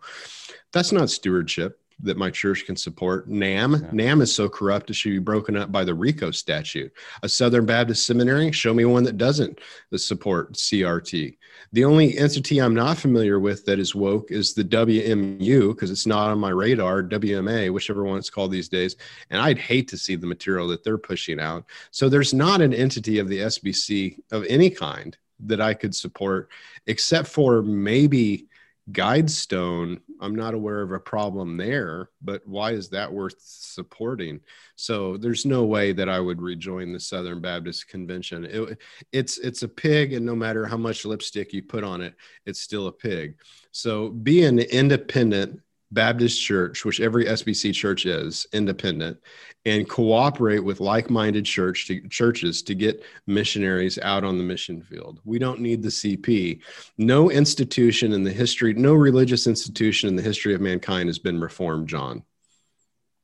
That's 0.71 0.91
not 0.91 1.09
stewardship 1.09 1.80
that 2.03 2.17
my 2.17 2.29
church 2.29 2.65
can 2.65 2.75
support. 2.75 3.29
NAMB, 3.29 3.81
yeah. 3.81 3.89
NAMB 3.89 4.21
is 4.21 4.33
so 4.33 4.49
corrupt 4.49 4.89
it 4.89 4.95
should 4.95 5.11
be 5.11 5.19
broken 5.19 5.55
up 5.55 5.71
by 5.71 5.83
the 5.83 5.93
RICO 5.93 6.31
statute. 6.31 6.91
A 7.23 7.29
Southern 7.29 7.65
Baptist 7.65 8.05
seminary, 8.05 8.51
show 8.51 8.73
me 8.73 8.85
one 8.85 9.03
that 9.03 9.17
doesn't 9.17 9.59
support 9.95 10.53
CRT. 10.53 11.37
The 11.73 11.85
only 11.85 12.17
entity 12.17 12.59
I'm 12.59 12.73
not 12.73 12.97
familiar 12.97 13.39
with 13.39 13.65
that 13.65 13.79
is 13.79 13.95
woke 13.95 14.31
is 14.31 14.53
the 14.53 14.63
WMU 14.63 15.69
because 15.69 15.91
it's 15.91 16.07
not 16.07 16.29
on 16.29 16.39
my 16.39 16.49
radar, 16.49 17.03
WMA, 17.03 17.71
whichever 17.71 18.03
one 18.03 18.17
it's 18.17 18.29
called 18.29 18.51
these 18.51 18.69
days. 18.69 18.95
And 19.29 19.41
I'd 19.41 19.59
hate 19.59 19.87
to 19.89 19.97
see 19.97 20.15
the 20.15 20.27
material 20.27 20.67
that 20.69 20.83
they're 20.83 20.97
pushing 20.97 21.39
out. 21.39 21.65
So 21.91 22.09
there's 22.09 22.33
not 22.33 22.61
an 22.61 22.73
entity 22.73 23.19
of 23.19 23.29
the 23.29 23.39
SBC 23.39 24.19
of 24.31 24.45
any 24.49 24.69
kind 24.69 25.17
that 25.45 25.61
I 25.61 25.73
could 25.73 25.95
support, 25.95 26.49
except 26.87 27.27
for 27.27 27.61
maybe 27.61 28.47
Guidestone, 28.91 30.01
I'm 30.21 30.35
not 30.35 30.53
aware 30.53 30.81
of 30.81 30.91
a 30.91 30.99
problem 30.99 31.57
there, 31.57 32.09
but 32.21 32.45
why 32.45 32.71
is 32.71 32.89
that 32.89 33.11
worth 33.11 33.35
supporting? 33.39 34.39
So 34.75 35.17
there's 35.17 35.45
no 35.45 35.65
way 35.65 35.91
that 35.93 36.09
I 36.09 36.19
would 36.19 36.41
rejoin 36.41 36.93
the 36.93 36.99
Southern 36.99 37.41
Baptist 37.41 37.87
Convention. 37.87 38.45
It, 38.45 38.77
it's 39.11 39.39
it's 39.39 39.63
a 39.63 39.67
pig, 39.67 40.13
and 40.13 40.25
no 40.25 40.35
matter 40.35 40.65
how 40.65 40.77
much 40.77 41.05
lipstick 41.05 41.53
you 41.53 41.63
put 41.63 41.83
on 41.83 42.01
it, 42.01 42.13
it's 42.45 42.61
still 42.61 42.87
a 42.87 42.91
pig. 42.91 43.35
So 43.71 44.09
be 44.09 44.43
an 44.43 44.59
independent 44.59 45.59
Baptist 45.91 46.41
church, 46.41 46.85
which 46.85 47.01
every 47.01 47.25
SBC 47.25 47.73
church 47.73 48.05
is 48.05 48.47
independent, 48.53 49.17
and 49.65 49.87
cooperate 49.87 50.63
with 50.63 50.79
like-minded 50.79 51.45
church 51.45 51.87
to, 51.87 52.07
churches 52.07 52.61
to 52.63 52.75
get 52.75 53.03
missionaries 53.27 53.99
out 53.99 54.23
on 54.23 54.37
the 54.37 54.43
mission 54.43 54.81
field. 54.81 55.19
We 55.25 55.37
don't 55.37 55.59
need 55.59 55.83
the 55.83 55.89
CP. 55.89 56.61
No 56.97 57.29
institution 57.29 58.13
in 58.13 58.23
the 58.23 58.31
history, 58.31 58.73
no 58.73 58.93
religious 58.93 59.47
institution 59.47 60.07
in 60.07 60.15
the 60.15 60.21
history 60.21 60.53
of 60.53 60.61
mankind 60.61 61.09
has 61.09 61.19
been 61.19 61.39
reformed, 61.39 61.87
John, 61.87 62.23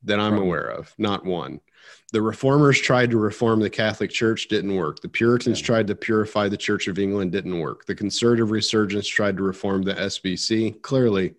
that 0.04 0.20
I'm 0.20 0.38
aware 0.38 0.70
of. 0.70 0.94
Not 0.98 1.26
one. 1.26 1.62
The 2.14 2.22
reformers 2.22 2.80
tried 2.80 3.12
to 3.12 3.18
reform 3.18 3.60
the 3.60 3.70
Catholic 3.70 4.12
Church, 4.12 4.48
didn't 4.48 4.76
work. 4.76 5.02
The 5.02 5.10
Puritans 5.10 5.60
yeah. 5.60 5.66
tried 5.66 5.88
to 5.88 5.96
purify 5.96 6.48
the 6.48 6.58
Church 6.58 6.88
of 6.88 7.00
England, 7.00 7.32
didn't 7.32 7.60
work. 7.60 7.86
The 7.86 7.96
conservative 7.96 8.52
resurgence 8.52 9.08
tried 9.08 9.38
to 9.38 9.44
reform 9.44 9.84
the 9.84 9.94
SBC, 9.94 10.82
clearly 10.82 11.36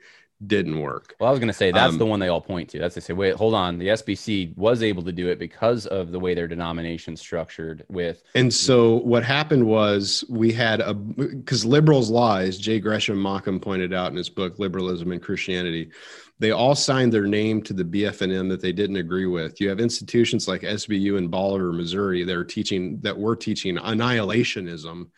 didn't 0.46 0.78
work. 0.78 1.16
Well, 1.18 1.28
I 1.28 1.30
was 1.30 1.40
going 1.40 1.48
to 1.48 1.54
say 1.54 1.72
that's 1.72 1.94
um, 1.94 1.98
the 1.98 2.06
one 2.06 2.20
they 2.20 2.28
all 2.28 2.40
point 2.40 2.68
to. 2.70 2.78
That's 2.78 2.94
they 2.94 3.00
say, 3.00 3.12
wait, 3.12 3.34
hold 3.34 3.54
on. 3.54 3.78
The 3.78 3.88
SBC 3.88 4.56
was 4.56 4.82
able 4.82 5.02
to 5.02 5.12
do 5.12 5.28
it 5.28 5.38
because 5.38 5.86
of 5.86 6.12
the 6.12 6.20
way 6.20 6.34
their 6.34 6.46
denomination 6.46 7.16
structured 7.16 7.84
with. 7.88 8.22
And 8.34 8.52
so 8.52 8.98
what 8.98 9.24
happened 9.24 9.66
was 9.66 10.24
we 10.28 10.52
had 10.52 10.80
a 10.80 10.94
because 10.94 11.64
liberals' 11.64 12.10
lies. 12.10 12.56
J. 12.58 12.78
Gresham 12.78 13.20
Machen 13.20 13.58
pointed 13.58 13.92
out 13.92 14.10
in 14.12 14.16
his 14.16 14.28
book 14.28 14.58
Liberalism 14.58 15.10
and 15.10 15.20
Christianity. 15.20 15.90
They 16.38 16.52
all 16.52 16.76
signed 16.76 17.12
their 17.12 17.26
name 17.26 17.62
to 17.62 17.72
the 17.72 17.82
BF&M 17.82 18.48
that 18.48 18.60
they 18.60 18.72
didn't 18.72 18.96
agree 18.96 19.26
with. 19.26 19.60
You 19.60 19.68
have 19.70 19.80
institutions 19.80 20.46
like 20.46 20.60
SBU 20.60 21.18
in 21.18 21.26
Bolivar, 21.26 21.72
Missouri, 21.72 22.22
that 22.22 22.36
are 22.36 22.44
teaching 22.44 23.00
that 23.00 23.18
were 23.18 23.34
teaching 23.34 23.76
annihilationism 23.76 25.08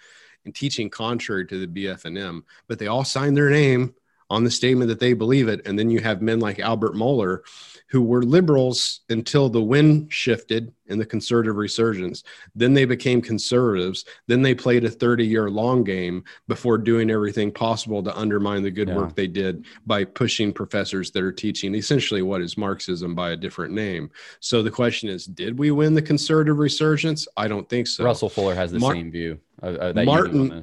and 0.47 0.55
teaching 0.55 0.89
contrary 0.89 1.47
to 1.47 1.67
the 1.67 1.85
BF&M, 1.85 2.43
but 2.69 2.79
they 2.79 2.87
all 2.87 3.05
signed 3.05 3.37
their 3.37 3.51
name 3.51 3.95
on 4.31 4.45
the 4.45 4.51
statement 4.51 4.88
that 4.88 5.01
they 5.01 5.12
believe 5.12 5.49
it. 5.49 5.66
And 5.66 5.79
then 5.79 5.90
you 5.90 6.01
have 6.01 6.23
men 6.23 6.40
like 6.40 6.61
Albert 6.61 6.95
Mohler, 6.95 7.40
who 7.88 8.01
were 8.01 8.23
liberals 8.23 9.01
until 9.09 9.49
the 9.49 9.61
wind 9.61 10.12
shifted 10.12 10.73
in 10.87 10.99
the 10.99 11.05
conservative 11.05 11.57
resurgence. 11.57 12.23
Then 12.55 12.73
they 12.73 12.85
became 12.85 13.21
conservatives. 13.21 14.05
Then 14.29 14.43
they 14.43 14.55
played 14.55 14.85
a 14.85 14.90
30 14.90 15.27
year 15.27 15.51
long 15.51 15.83
game 15.83 16.23
before 16.47 16.79
doing 16.79 17.11
everything 17.11 17.51
possible 17.51 18.01
to 18.05 18.16
undermine 18.16 18.62
the 18.62 18.71
good 18.71 18.88
yeah. 18.88 18.97
work 18.97 19.16
they 19.16 19.27
did 19.27 19.66
by 19.87 20.05
pushing 20.05 20.53
professors 20.53 21.11
that 21.11 21.25
are 21.25 21.33
teaching 21.33 21.75
essentially 21.75 22.23
what 22.23 22.40
is 22.40 22.57
Marxism 22.57 23.16
by 23.16 23.31
a 23.31 23.37
different 23.37 23.75
name. 23.75 24.11
So 24.38 24.62
the 24.62 24.71
question 24.71 25.09
is 25.09 25.27
did 25.27 25.59
we 25.59 25.73
win 25.73 25.95
the 25.95 26.03
conservative 26.03 26.61
resurgence? 26.61 27.27
I 27.37 27.49
don't 27.49 27.69
think 27.69 27.88
so. 27.88 28.05
Russell 28.05 28.29
Fuller 28.29 28.55
has 28.55 28.71
the 28.71 28.79
Mar- 28.79 28.95
same 28.95 29.11
view. 29.11 29.40
Uh, 29.61 29.93
uh, 29.97 30.05
Martin, 30.05 30.62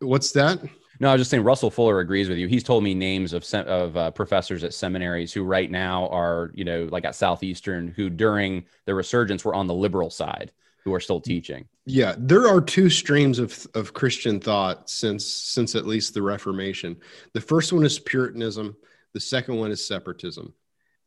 what's 0.00 0.32
that? 0.32 0.60
No, 1.00 1.10
I 1.10 1.12
was 1.12 1.20
just 1.20 1.30
saying 1.30 1.44
Russell 1.44 1.70
Fuller 1.70 2.00
agrees 2.00 2.28
with 2.28 2.38
you. 2.38 2.48
He's 2.48 2.62
told 2.62 2.82
me 2.84 2.94
names 2.94 3.32
of 3.32 3.44
of 3.54 3.96
uh, 3.96 4.10
professors 4.12 4.64
at 4.64 4.74
seminaries 4.74 5.32
who 5.32 5.44
right 5.44 5.70
now 5.70 6.08
are, 6.08 6.50
you 6.54 6.64
know, 6.64 6.88
like 6.90 7.04
at 7.04 7.14
Southeastern, 7.14 7.88
who 7.88 8.08
during 8.10 8.64
the 8.84 8.94
resurgence 8.94 9.44
were 9.44 9.54
on 9.54 9.66
the 9.66 9.74
liberal 9.74 10.10
side, 10.10 10.52
who 10.84 10.94
are 10.94 11.00
still 11.00 11.20
teaching. 11.20 11.66
Yeah, 11.84 12.14
there 12.18 12.48
are 12.48 12.60
two 12.60 12.90
streams 12.90 13.38
of 13.38 13.66
of 13.74 13.92
Christian 13.92 14.40
thought 14.40 14.88
since 14.88 15.26
since 15.26 15.74
at 15.74 15.86
least 15.86 16.14
the 16.14 16.22
Reformation. 16.22 16.96
The 17.32 17.40
first 17.40 17.72
one 17.72 17.84
is 17.84 17.98
Puritanism. 17.98 18.76
The 19.12 19.20
second 19.20 19.56
one 19.56 19.70
is 19.70 19.86
separatism. 19.86 20.52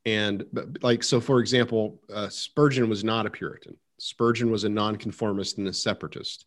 And 0.05 0.45
like 0.81 1.03
so, 1.03 1.19
for 1.19 1.39
example, 1.39 2.01
uh, 2.13 2.29
Spurgeon 2.29 2.89
was 2.89 3.03
not 3.03 3.25
a 3.25 3.29
Puritan. 3.29 3.77
Spurgeon 3.99 4.49
was 4.49 4.63
a 4.63 4.69
nonconformist 4.69 5.57
and 5.57 5.67
a 5.67 5.73
separatist. 5.73 6.45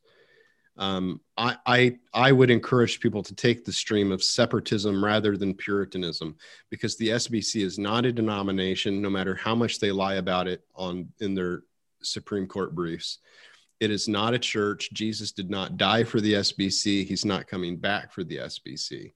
Um, 0.79 1.21
I, 1.37 1.57
I, 1.67 1.99
I 2.15 2.33
would 2.33 2.51
encourage 2.51 3.01
people 3.01 3.23
to 3.23 3.35
take 3.35 3.65
the 3.65 3.73
stream 3.73 4.11
of 4.11 4.23
separatism 4.23 5.05
rather 5.05 5.37
than 5.37 5.55
Puritanism, 5.55 6.37
because 6.71 6.97
the 6.97 7.09
SBC 7.09 7.63
is 7.63 7.79
not 7.79 8.07
a 8.07 8.13
denomination, 8.13 9.03
no 9.03 9.11
matter 9.11 9.35
how 9.35 9.55
much 9.55 9.79
they 9.79 9.93
lie 9.93 10.15
about 10.15 10.49
it 10.49 10.65
on 10.75 11.09
in 11.21 11.35
their 11.35 11.63
Supreme 12.03 12.47
Court 12.47 12.75
briefs. 12.75 13.19
It 13.81 13.91
is 13.91 14.09
not 14.09 14.35
a 14.35 14.39
church. 14.39 14.91
Jesus 14.93 15.33
did 15.33 15.51
not 15.51 15.77
die 15.77 16.05
for 16.05 16.21
the 16.21 16.35
SBC. 16.35 17.05
He's 17.05 17.25
not 17.25 17.49
coming 17.49 17.77
back 17.77 18.13
for 18.13 18.25
the 18.25 18.37
SBC. 18.37 19.13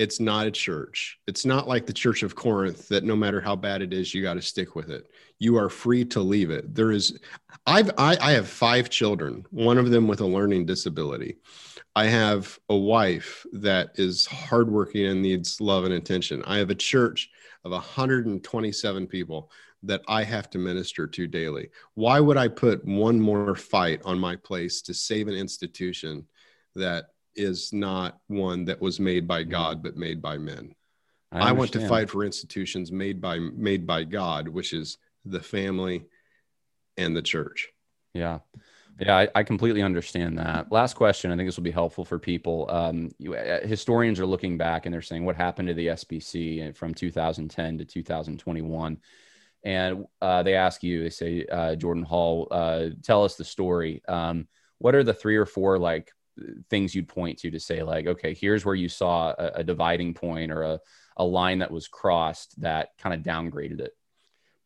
It's 0.00 0.18
not 0.18 0.46
a 0.46 0.50
church. 0.50 1.18
It's 1.26 1.44
not 1.44 1.68
like 1.68 1.84
the 1.84 1.92
Church 1.92 2.22
of 2.22 2.34
Corinth 2.34 2.88
that 2.88 3.04
no 3.04 3.14
matter 3.14 3.38
how 3.38 3.54
bad 3.54 3.82
it 3.82 3.92
is, 3.92 4.14
you 4.14 4.22
got 4.22 4.32
to 4.32 4.40
stick 4.40 4.74
with 4.74 4.88
it. 4.88 5.10
You 5.38 5.58
are 5.58 5.68
free 5.68 6.06
to 6.06 6.20
leave 6.20 6.48
it. 6.48 6.74
There 6.74 6.90
is, 6.90 7.18
I've, 7.66 7.90
I, 7.98 8.16
I 8.18 8.30
have 8.30 8.48
five 8.48 8.88
children, 8.88 9.44
one 9.50 9.76
of 9.76 9.90
them 9.90 10.08
with 10.08 10.22
a 10.22 10.26
learning 10.26 10.64
disability. 10.64 11.36
I 11.94 12.06
have 12.06 12.58
a 12.70 12.76
wife 12.76 13.44
that 13.52 13.90
is 13.96 14.24
hardworking 14.24 15.04
and 15.04 15.20
needs 15.20 15.60
love 15.60 15.84
and 15.84 15.92
attention. 15.92 16.42
I 16.46 16.56
have 16.56 16.70
a 16.70 16.74
church 16.74 17.28
of 17.66 17.72
127 17.72 19.06
people 19.06 19.50
that 19.82 20.00
I 20.08 20.24
have 20.24 20.48
to 20.48 20.58
minister 20.58 21.06
to 21.08 21.26
daily. 21.26 21.68
Why 21.92 22.20
would 22.20 22.38
I 22.38 22.48
put 22.48 22.86
one 22.86 23.20
more 23.20 23.54
fight 23.54 24.00
on 24.06 24.18
my 24.18 24.36
place 24.36 24.80
to 24.82 24.94
save 24.94 25.28
an 25.28 25.34
institution 25.34 26.26
that 26.74 27.08
is 27.34 27.72
not 27.72 28.18
one 28.28 28.64
that 28.66 28.80
was 28.80 29.00
made 29.00 29.26
by 29.26 29.42
mm-hmm. 29.42 29.50
God 29.50 29.82
but 29.82 29.96
made 29.96 30.20
by 30.20 30.38
men. 30.38 30.74
I, 31.32 31.50
I 31.50 31.52
want 31.52 31.72
to 31.72 31.86
fight 31.86 32.10
for 32.10 32.24
institutions 32.24 32.90
made 32.90 33.20
by 33.20 33.38
made 33.38 33.86
by 33.86 34.04
God, 34.04 34.48
which 34.48 34.72
is 34.72 34.98
the 35.24 35.40
family 35.40 36.06
and 36.96 37.16
the 37.16 37.22
church. 37.22 37.68
Yeah. 38.14 38.40
Yeah, 38.98 39.16
I, 39.16 39.28
I, 39.34 39.42
completely 39.44 39.80
understand 39.80 40.36
that. 40.38 40.70
Last 40.70 40.94
question. 40.94 41.32
I 41.32 41.36
think 41.36 41.48
this 41.48 41.56
will 41.56 41.64
be 41.64 41.70
helpful 41.70 42.04
for 42.04 42.18
people. 42.18 42.66
Um, 42.68 43.10
you, 43.18 43.34
uh, 43.34 43.66
historians 43.66 44.20
are 44.20 44.26
looking 44.26 44.58
back 44.58 44.84
and 44.84 44.92
they're 44.92 45.00
saying 45.00 45.24
what 45.24 45.36
happened 45.36 45.68
to 45.68 45.74
the 45.74 45.86
SBC 45.86 46.76
from 46.76 46.92
2010 46.92 47.78
to 47.78 47.84
2021. 47.86 48.98
And 49.64 50.04
uh, 50.20 50.42
they 50.42 50.54
ask 50.54 50.82
you, 50.82 51.02
they 51.02 51.10
say, 51.10 51.46
uh, 51.46 51.76
Jordan 51.76 52.02
Hall, 52.02 52.48
uh, 52.50 52.88
tell 53.02 53.24
us 53.24 53.36
the 53.36 53.44
story. 53.44 54.02
Um, 54.06 54.48
what 54.78 54.94
are 54.94 55.04
the 55.04 55.14
three 55.14 55.36
or 55.36 55.46
four 55.46 55.78
like 55.78 56.12
things 56.68 56.94
you'd 56.94 57.08
point 57.08 57.38
to 57.38 57.50
to 57.50 57.60
say 57.60 57.82
like 57.82 58.06
okay 58.06 58.34
here's 58.34 58.64
where 58.64 58.74
you 58.74 58.88
saw 58.88 59.30
a, 59.38 59.50
a 59.56 59.64
dividing 59.64 60.14
point 60.14 60.50
or 60.50 60.62
a, 60.62 60.80
a 61.16 61.24
line 61.24 61.58
that 61.58 61.70
was 61.70 61.88
crossed 61.88 62.60
that 62.60 62.90
kind 62.98 63.14
of 63.14 63.22
downgraded 63.22 63.80
it 63.80 63.92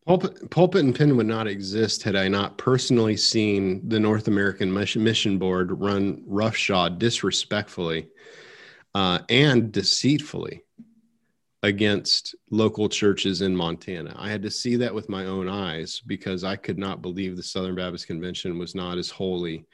Pulpit, 0.06 0.50
Pulpit 0.50 0.84
and 0.84 0.94
Pen 0.94 1.16
would 1.16 1.26
not 1.26 1.46
exist 1.46 2.02
had 2.02 2.14
I 2.14 2.28
not 2.28 2.58
personally 2.58 3.16
seen 3.16 3.88
the 3.88 3.98
North 3.98 4.28
American 4.28 4.70
Mission 4.70 5.38
Board 5.38 5.80
run 5.80 6.22
roughshod 6.26 6.98
disrespectfully 6.98 8.08
uh, 8.94 9.20
and 9.30 9.72
deceitfully 9.72 10.62
against 11.62 12.34
local 12.50 12.90
churches 12.90 13.40
in 13.40 13.56
Montana. 13.56 14.14
I 14.18 14.28
had 14.28 14.42
to 14.42 14.50
see 14.50 14.76
that 14.76 14.94
with 14.94 15.08
my 15.08 15.24
own 15.24 15.48
eyes 15.48 16.02
because 16.06 16.44
I 16.44 16.56
could 16.56 16.76
not 16.76 17.00
believe 17.00 17.36
the 17.36 17.42
Southern 17.42 17.74
Baptist 17.74 18.06
Convention 18.06 18.58
was 18.58 18.74
not 18.74 18.98
as 18.98 19.08
holy 19.08 19.64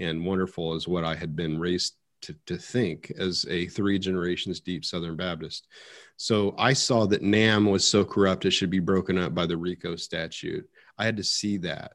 and 0.00 0.24
wonderful 0.24 0.74
as 0.74 0.88
what 0.88 1.04
I 1.04 1.14
had 1.14 1.36
been 1.36 1.58
raised 1.58 1.94
to, 2.22 2.34
to 2.46 2.56
think 2.56 3.12
as 3.18 3.46
a 3.48 3.66
three 3.66 3.98
generations 3.98 4.60
deep 4.60 4.84
Southern 4.84 5.16
Baptist. 5.16 5.68
So 6.16 6.54
I 6.58 6.72
saw 6.72 7.06
that 7.06 7.22
NAMB 7.22 7.70
was 7.70 7.86
so 7.86 8.04
corrupt 8.04 8.44
it 8.44 8.50
should 8.50 8.70
be 8.70 8.78
broken 8.78 9.18
up 9.18 9.34
by 9.34 9.46
the 9.46 9.56
RICO 9.56 9.96
statute. 9.96 10.68
I 10.98 11.04
had 11.04 11.16
to 11.16 11.24
see 11.24 11.58
that. 11.58 11.92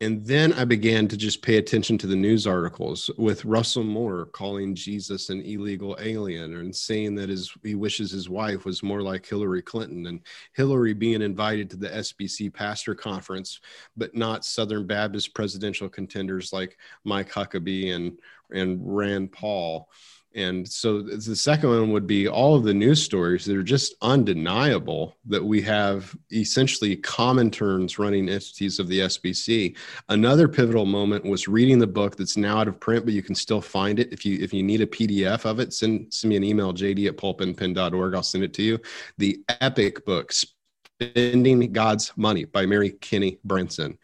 And 0.00 0.24
then 0.24 0.52
I 0.52 0.64
began 0.64 1.08
to 1.08 1.16
just 1.16 1.42
pay 1.42 1.56
attention 1.56 1.98
to 1.98 2.06
the 2.06 2.14
news 2.14 2.46
articles 2.46 3.10
with 3.18 3.44
Russell 3.44 3.82
Moore 3.82 4.26
calling 4.26 4.72
Jesus 4.76 5.28
an 5.28 5.42
illegal 5.42 5.96
alien 6.00 6.54
and 6.54 6.74
saying 6.74 7.16
that 7.16 7.28
his 7.28 7.52
he 7.64 7.74
wishes 7.74 8.12
his 8.12 8.28
wife 8.28 8.64
was 8.64 8.84
more 8.84 9.02
like 9.02 9.26
Hillary 9.26 9.60
Clinton 9.60 10.06
and 10.06 10.20
Hillary 10.54 10.94
being 10.94 11.20
invited 11.20 11.68
to 11.70 11.76
the 11.76 11.88
SBC 11.88 12.54
pastor 12.54 12.94
conference, 12.94 13.60
but 13.96 14.14
not 14.14 14.44
Southern 14.44 14.86
Baptist 14.86 15.34
presidential 15.34 15.88
contenders 15.88 16.52
like 16.52 16.78
Mike 17.02 17.32
Huckabee 17.32 17.92
and 17.92 18.20
and 18.52 18.78
Rand 18.80 19.32
Paul. 19.32 19.88
And 20.34 20.68
so 20.68 21.00
the 21.00 21.34
second 21.34 21.70
one 21.70 21.90
would 21.92 22.06
be 22.06 22.28
all 22.28 22.54
of 22.54 22.62
the 22.62 22.74
news 22.74 23.02
stories 23.02 23.46
that 23.46 23.56
are 23.56 23.62
just 23.62 23.94
undeniable 24.02 25.16
that 25.24 25.42
we 25.42 25.62
have 25.62 26.14
essentially 26.30 26.96
common 26.96 27.50
terms 27.50 27.98
running 27.98 28.28
entities 28.28 28.78
of 28.78 28.88
the 28.88 29.00
SBC. 29.00 29.76
Another 30.10 30.46
pivotal 30.46 30.84
moment 30.84 31.24
was 31.24 31.48
reading 31.48 31.78
the 31.78 31.86
book 31.86 32.16
that's 32.16 32.36
now 32.36 32.58
out 32.58 32.68
of 32.68 32.78
print, 32.78 33.04
but 33.06 33.14
you 33.14 33.22
can 33.22 33.34
still 33.34 33.62
find 33.62 33.98
it. 33.98 34.12
If 34.12 34.24
you 34.26 34.38
if 34.38 34.52
you 34.52 34.62
need 34.62 34.82
a 34.82 34.86
PDF 34.86 35.44
of 35.46 35.60
it, 35.60 35.72
send, 35.72 36.12
send 36.12 36.28
me 36.28 36.36
an 36.36 36.44
email, 36.44 36.74
jd 36.74 37.08
at 37.08 37.16
pulpitandpen.org. 37.16 38.14
I'll 38.14 38.22
send 38.22 38.44
it 38.44 38.52
to 38.54 38.62
you. 38.62 38.78
The 39.16 39.42
epic 39.60 40.04
book, 40.04 40.32
Spending 40.32 41.72
God's 41.72 42.12
Money 42.16 42.44
by 42.44 42.66
Mary 42.66 42.90
Kinney 42.90 43.38
Branson 43.44 43.98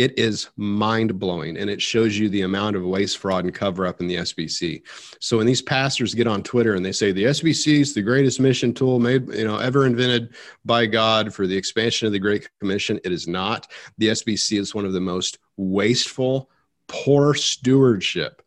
it 0.00 0.18
is 0.18 0.48
mind 0.56 1.18
blowing 1.18 1.58
and 1.58 1.68
it 1.68 1.82
shows 1.82 2.18
you 2.18 2.30
the 2.30 2.40
amount 2.40 2.74
of 2.74 2.82
waste, 2.82 3.18
fraud, 3.18 3.44
and 3.44 3.54
cover 3.54 3.86
up 3.86 4.00
in 4.00 4.06
the 4.06 4.16
SBC. 4.16 4.80
So 5.20 5.36
when 5.36 5.46
these 5.46 5.60
pastors 5.60 6.14
get 6.14 6.26
on 6.26 6.42
Twitter 6.42 6.74
and 6.74 6.82
they 6.82 6.90
say 6.90 7.12
the 7.12 7.24
SBC 7.24 7.80
is 7.80 7.92
the 7.92 8.00
greatest 8.00 8.40
mission 8.40 8.72
tool 8.72 8.98
made, 8.98 9.28
you 9.28 9.44
know, 9.44 9.58
ever 9.58 9.84
invented 9.84 10.34
by 10.64 10.86
God 10.86 11.34
for 11.34 11.46
the 11.46 11.54
expansion 11.54 12.06
of 12.06 12.14
the 12.14 12.18
Great 12.18 12.48
Commission, 12.60 12.98
it 13.04 13.12
is 13.12 13.28
not. 13.28 13.70
The 13.98 14.08
SBC 14.08 14.58
is 14.58 14.74
one 14.74 14.86
of 14.86 14.94
the 14.94 15.02
most 15.02 15.38
wasteful, 15.58 16.48
poor 16.88 17.34
stewardship 17.34 18.40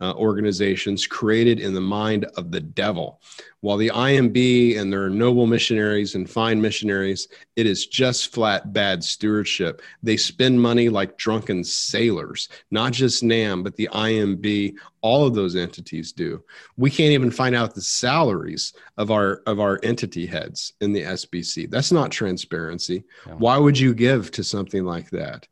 uh, 0.00 0.14
organizations 0.14 1.06
created 1.06 1.58
in 1.60 1.74
the 1.74 1.80
mind 1.80 2.24
of 2.36 2.50
the 2.50 2.60
devil. 2.60 3.20
While 3.60 3.76
the 3.76 3.90
IMB 3.90 4.78
and 4.78 4.92
their 4.92 5.10
noble 5.10 5.48
missionaries 5.48 6.14
and 6.14 6.30
fine 6.30 6.60
missionaries, 6.60 7.26
it 7.56 7.66
is 7.66 7.86
just 7.86 8.32
flat 8.32 8.72
bad 8.72 9.02
stewardship. 9.02 9.82
They 10.00 10.16
spend 10.16 10.62
money 10.62 10.88
like 10.88 11.18
drunken 11.18 11.64
sailors, 11.64 12.48
not 12.70 12.92
just 12.92 13.24
NAMB, 13.24 13.64
but 13.64 13.74
the 13.74 13.88
IMB. 13.92 14.74
All 15.00 15.26
of 15.26 15.34
those 15.34 15.56
entities 15.56 16.12
do. 16.12 16.42
We 16.76 16.90
can't 16.90 17.12
even 17.12 17.30
find 17.30 17.54
out 17.54 17.74
the 17.74 17.82
salaries 17.82 18.72
of 18.96 19.10
our 19.10 19.42
of 19.46 19.58
our 19.58 19.80
entity 19.82 20.26
heads 20.26 20.74
in 20.80 20.92
the 20.92 21.02
SBC. 21.02 21.70
That's 21.70 21.92
not 21.92 22.12
transparency. 22.12 23.04
Yeah. 23.26 23.34
Why 23.34 23.58
would 23.58 23.78
you 23.78 23.94
give 23.94 24.30
to 24.32 24.44
something 24.44 24.84
like 24.84 25.10
that? 25.10 25.48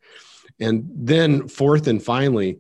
And 0.59 0.89
then, 0.95 1.49
fourth 1.49 1.87
and 1.87 2.03
finally, 2.03 2.59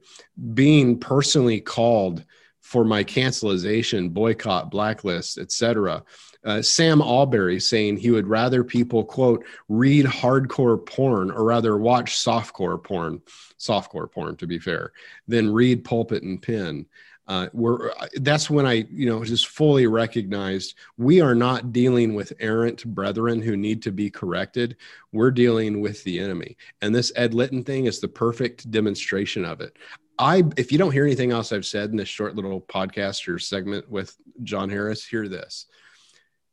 being 0.54 0.98
personally 0.98 1.61
called 1.61 2.24
for 2.61 2.85
my 2.85 3.04
cancelization, 3.04 4.11
boycott, 4.11 4.70
blacklist, 4.70 5.38
etc. 5.38 6.02
Uh, 6.44 6.61
Sam 6.61 7.00
Allberry 7.00 7.61
saying 7.61 7.96
he 7.96 8.11
would 8.11 8.26
rather 8.26 8.62
people 8.64 9.04
quote 9.04 9.44
read 9.68 10.04
hardcore 10.04 10.85
porn 10.85 11.30
or 11.30 11.44
rather 11.44 11.76
watch 11.76 12.16
softcore 12.16 12.82
porn, 12.82 13.22
softcore 13.59 14.11
porn 14.11 14.37
to 14.37 14.46
be 14.46 14.59
fair, 14.59 14.92
than 15.26 15.52
read 15.52 15.85
pulpit 15.85 16.22
and 16.22 16.42
pen 16.42 16.87
uh, 17.28 17.48
we're 17.52 17.90
that's 18.16 18.48
when 18.48 18.66
I 18.66 18.86
you 18.90 19.06
know 19.06 19.24
just 19.24 19.48
fully 19.48 19.86
recognized 19.86 20.74
we 20.96 21.20
are 21.20 21.34
not 21.34 21.72
dealing 21.72 22.14
with 22.14 22.32
errant 22.38 22.84
brethren 22.86 23.42
who 23.42 23.56
need 23.56 23.82
to 23.82 23.92
be 23.92 24.10
corrected. 24.10 24.76
We're 25.12 25.32
dealing 25.32 25.80
with 25.80 26.04
the 26.04 26.20
enemy, 26.20 26.56
and 26.82 26.94
this 26.94 27.12
Ed 27.16 27.34
Litton 27.34 27.64
thing 27.64 27.86
is 27.86 28.00
the 28.00 28.08
perfect 28.08 28.70
demonstration 28.70 29.44
of 29.44 29.60
it. 29.60 29.76
I 30.18 30.44
if 30.56 30.70
you 30.70 30.78
don't 30.78 30.92
hear 30.92 31.04
anything 31.04 31.32
else 31.32 31.52
I've 31.52 31.66
said 31.66 31.90
in 31.90 31.96
this 31.96 32.08
short 32.08 32.36
little 32.36 32.60
podcast 32.60 33.26
or 33.32 33.38
segment 33.38 33.90
with 33.90 34.16
John 34.42 34.70
Harris, 34.70 35.04
hear 35.04 35.28
this 35.28 35.66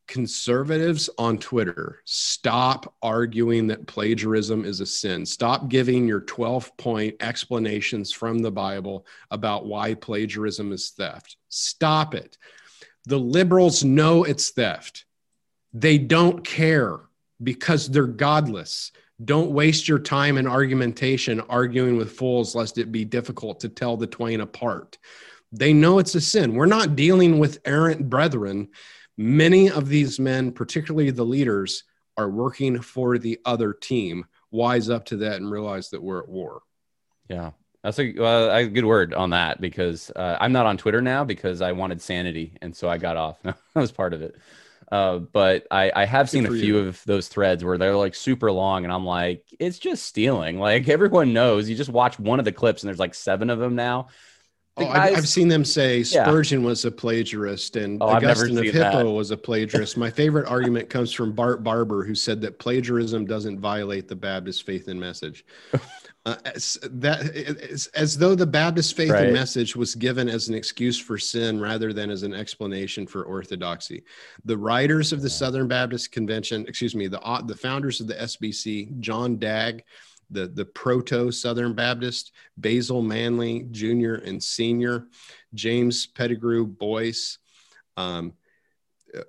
conservatives 0.07 1.09
on 1.17 1.37
Twitter, 1.37 1.99
stop 2.05 2.93
arguing 3.01 3.67
that 3.67 3.87
plagiarism 3.87 4.65
is 4.65 4.79
a 4.79 4.85
sin. 4.85 5.25
Stop 5.25 5.69
giving 5.69 6.07
your 6.07 6.21
12 6.21 6.75
point 6.77 7.15
explanations 7.19 8.11
from 8.11 8.39
the 8.39 8.51
Bible 8.51 9.05
about 9.31 9.65
why 9.65 9.93
plagiarism 9.93 10.71
is 10.71 10.89
theft. 10.89 11.37
Stop 11.49 12.15
it. 12.15 12.37
The 13.05 13.19
liberals 13.19 13.83
know 13.83 14.23
it's 14.23 14.51
theft. 14.51 15.05
They 15.73 15.97
don't 15.97 16.43
care 16.43 16.99
because 17.41 17.89
they're 17.89 18.07
godless. 18.07 18.91
Don't 19.23 19.51
waste 19.51 19.87
your 19.87 19.99
time 19.99 20.37
in 20.37 20.47
argumentation 20.47 21.39
arguing 21.41 21.97
with 21.97 22.11
fools 22.11 22.55
lest 22.55 22.77
it 22.77 22.91
be 22.91 23.05
difficult 23.05 23.59
to 23.61 23.69
tell 23.69 23.97
the 23.97 24.07
twain 24.07 24.41
apart. 24.41 24.97
They 25.51 25.71
know 25.71 25.99
it's 25.99 26.15
a 26.15 26.21
sin. 26.21 26.55
We're 26.55 26.65
not 26.65 26.95
dealing 26.95 27.37
with 27.37 27.59
errant 27.63 28.09
brethren 28.09 28.69
Many 29.17 29.69
of 29.69 29.89
these 29.89 30.19
men, 30.19 30.52
particularly 30.52 31.12
the 31.12 31.26
leaders, 31.26 31.84
are 32.17 32.30
working 32.30 32.82
for 32.82 33.17
the 33.17 33.39
other 33.45 33.73
team. 33.73 34.26
Wise 34.52 34.89
up 34.89 35.06
to 35.06 35.17
that 35.17 35.38
and 35.38 35.52
realize 35.52 35.89
that 35.89 36.02
we're 36.02 36.19
at 36.19 36.30
war. 36.30 36.62
Yeah. 37.28 37.52
That's 37.84 37.99
a, 37.99 38.13
well, 38.17 38.56
a 38.56 38.65
good 38.67 38.86
word 38.86 39.13
on 39.13 39.32
that 39.32 39.60
because 39.60 40.10
uh, 40.15 40.38
I'm 40.39 40.54
not 40.54 40.65
on 40.65 40.78
Twitter 40.78 41.02
now 41.02 41.26
because 41.26 41.62
I 41.62 41.73
wanted 41.73 42.02
sanity, 42.02 42.58
and 42.62 42.73
so 42.73 42.88
I 42.88 42.97
got 42.97 43.17
off. 43.17 43.38
that 43.43 43.58
was 43.76 43.91
part 43.91 44.13
of 44.13 44.21
it. 44.21 44.36
Uh, 44.89 45.17
but 45.17 45.65
I, 45.69 45.91
I 45.93 46.06
have 46.06 46.30
seen 46.30 46.45
a 46.45 46.49
few 46.49 46.78
you. 46.78 46.80
of 46.80 47.04
those 47.06 47.28
threads 47.28 47.63
where 47.63 47.78
they're 47.78 47.95
like 47.95 48.15
super 48.15 48.52
long, 48.52 48.86
and 48.86 48.93
I'm 48.93 49.06
like, 49.06 49.43
it's 49.60 49.80
just 49.80 50.06
stealing. 50.06 50.60
Like 50.60 50.88
everyone 50.89 51.34
knows, 51.34 51.67
you 51.67 51.76
just 51.76 51.89
watch 51.89 52.17
one 52.19 52.39
of 52.39 52.45
the 52.45 52.52
clips, 52.52 52.84
and 52.84 52.88
there's 52.88 52.99
like 52.99 53.15
seven 53.15 53.49
of 53.49 53.60
them 53.60 53.76
now. 53.76 54.08
Oh, 54.75 54.86
guys, 54.86 55.15
I've 55.15 55.27
seen 55.27 55.47
them 55.47 55.63
say 55.63 56.01
Spurgeon 56.01 56.62
yeah. 56.62 56.67
was 56.67 56.83
a 56.83 56.91
plagiarist 56.91 57.75
and 57.75 58.01
oh, 58.01 58.07
Augustine 58.07 58.57
of 58.57 58.63
Hippo 58.63 59.03
that. 59.03 59.05
was 59.05 59.29
a 59.29 59.38
plagiarist. 59.38 59.97
My 59.97 60.09
favorite 60.09 60.47
argument 60.47 60.89
comes 60.89 61.12
from 61.12 61.31
Bart 61.31 61.63
Barber, 61.63 62.03
who 62.03 62.15
said 62.15 62.41
that 62.41 62.57
plagiarism 62.57 63.25
doesn't 63.25 63.59
violate 63.59 64.07
the 64.07 64.15
Baptist 64.15 64.65
faith 64.65 64.88
and 64.88 64.99
message. 64.99 65.45
Uh, 66.25 66.38
as, 66.45 66.77
that 66.83 67.19
as, 67.36 67.88
as 67.88 68.17
though 68.17 68.33
the 68.33 68.47
Baptist 68.47 68.95
faith 68.95 69.12
right. 69.12 69.25
and 69.25 69.33
message 69.33 69.75
was 69.75 69.93
given 69.93 70.29
as 70.29 70.47
an 70.47 70.55
excuse 70.55 70.97
for 70.97 71.17
sin 71.17 71.59
rather 71.59 71.91
than 71.91 72.09
as 72.09 72.23
an 72.23 72.33
explanation 72.33 73.05
for 73.05 73.25
orthodoxy. 73.25 74.05
The 74.45 74.57
writers 74.57 75.12
of 75.12 75.21
the 75.21 75.29
Southern 75.29 75.67
Baptist 75.67 76.13
Convention, 76.13 76.63
excuse 76.69 76.95
me, 76.95 77.07
the 77.07 77.19
the 77.45 77.57
founders 77.57 77.99
of 77.99 78.07
the 78.07 78.13
SBC, 78.13 79.01
John 79.01 79.38
Dagg, 79.38 79.83
the 80.34 80.48
the 80.48 80.65
proto 80.65 81.32
Southern 81.32 81.74
Baptist, 81.74 82.32
Basil 82.58 83.02
Manley 83.02 83.67
Jr. 83.72 84.15
and 84.15 84.41
Senior, 84.41 85.08
James 85.54 86.06
Pettigrew 86.08 86.65
Boyce. 86.65 87.38
Um, 87.96 88.34
uh, 89.15 89.22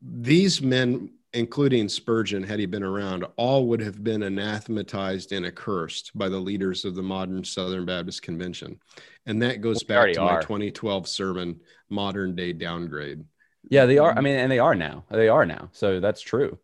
these 0.00 0.62
men 0.62 1.10
including 1.34 1.88
Spurgeon, 1.88 2.42
had 2.42 2.58
he 2.58 2.66
been 2.66 2.82
around, 2.82 3.24
all 3.36 3.66
would 3.66 3.80
have 3.80 4.02
been 4.02 4.22
anathematized 4.22 5.32
and 5.32 5.44
accursed 5.44 6.16
by 6.16 6.28
the 6.28 6.38
leaders 6.38 6.84
of 6.84 6.94
the 6.94 7.02
modern 7.02 7.44
Southern 7.44 7.84
Baptist 7.84 8.22
Convention. 8.22 8.80
And 9.26 9.42
that 9.42 9.60
goes 9.60 9.82
back 9.82 10.12
to 10.14 10.22
are. 10.22 10.34
my 10.36 10.40
2012 10.40 11.06
sermon, 11.06 11.60
Modern 11.90 12.34
Day 12.34 12.52
Downgrade. 12.52 13.24
Yeah, 13.68 13.84
they 13.84 13.98
are. 13.98 14.16
I 14.16 14.20
mean, 14.20 14.36
and 14.36 14.50
they 14.50 14.58
are 14.58 14.74
now. 14.74 15.04
They 15.10 15.28
are 15.28 15.44
now. 15.44 15.68
So 15.72 16.00
that's 16.00 16.22
true. 16.22 16.58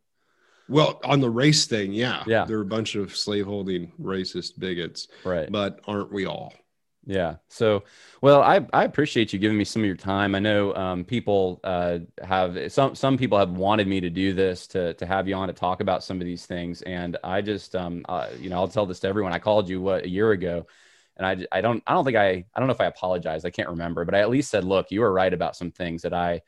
Well, 0.68 1.00
on 1.04 1.20
the 1.20 1.30
race 1.30 1.66
thing, 1.66 1.92
yeah. 1.92 2.22
Yeah. 2.26 2.44
They're 2.44 2.60
a 2.60 2.64
bunch 2.64 2.94
of 2.94 3.16
slaveholding 3.16 3.92
racist 4.00 4.58
bigots. 4.58 5.08
Right. 5.24 5.50
But 5.50 5.80
aren't 5.86 6.12
we 6.12 6.26
all? 6.26 6.54
Yeah. 7.06 7.36
So, 7.48 7.84
well, 8.22 8.42
I, 8.42 8.66
I 8.72 8.84
appreciate 8.84 9.32
you 9.32 9.38
giving 9.38 9.58
me 9.58 9.64
some 9.64 9.82
of 9.82 9.86
your 9.86 9.96
time. 9.96 10.34
I 10.34 10.38
know 10.38 10.74
um, 10.74 11.04
people 11.04 11.60
uh, 11.62 11.98
have 12.22 12.72
some 12.72 12.94
some 12.94 13.18
people 13.18 13.38
have 13.38 13.50
wanted 13.50 13.86
me 13.86 14.00
to 14.00 14.10
do 14.10 14.32
this 14.32 14.66
to 14.68 14.94
to 14.94 15.06
have 15.06 15.28
you 15.28 15.34
on 15.34 15.48
to 15.48 15.54
talk 15.54 15.80
about 15.80 16.02
some 16.02 16.20
of 16.20 16.24
these 16.24 16.46
things, 16.46 16.82
and 16.82 17.16
I 17.22 17.42
just 17.42 17.76
um 17.76 18.04
uh, 18.08 18.28
you 18.40 18.48
know 18.48 18.56
I'll 18.56 18.68
tell 18.68 18.86
this 18.86 19.00
to 19.00 19.08
everyone. 19.08 19.32
I 19.32 19.38
called 19.38 19.68
you 19.68 19.82
what 19.82 20.04
a 20.04 20.08
year 20.08 20.30
ago, 20.30 20.66
and 21.16 21.26
I 21.26 21.46
I 21.56 21.60
don't 21.60 21.82
I 21.86 21.92
don't 21.92 22.04
think 22.04 22.16
I 22.16 22.46
I 22.54 22.58
don't 22.58 22.68
know 22.68 22.74
if 22.74 22.80
I 22.80 22.86
apologized. 22.86 23.44
I 23.44 23.50
can't 23.50 23.68
remember, 23.68 24.04
but 24.04 24.14
I 24.14 24.20
at 24.20 24.30
least 24.30 24.50
said, 24.50 24.64
look, 24.64 24.90
you 24.90 25.00
were 25.00 25.12
right 25.12 25.32
about 25.32 25.56
some 25.56 25.70
things 25.70 26.02
that 26.02 26.14
I 26.14 26.40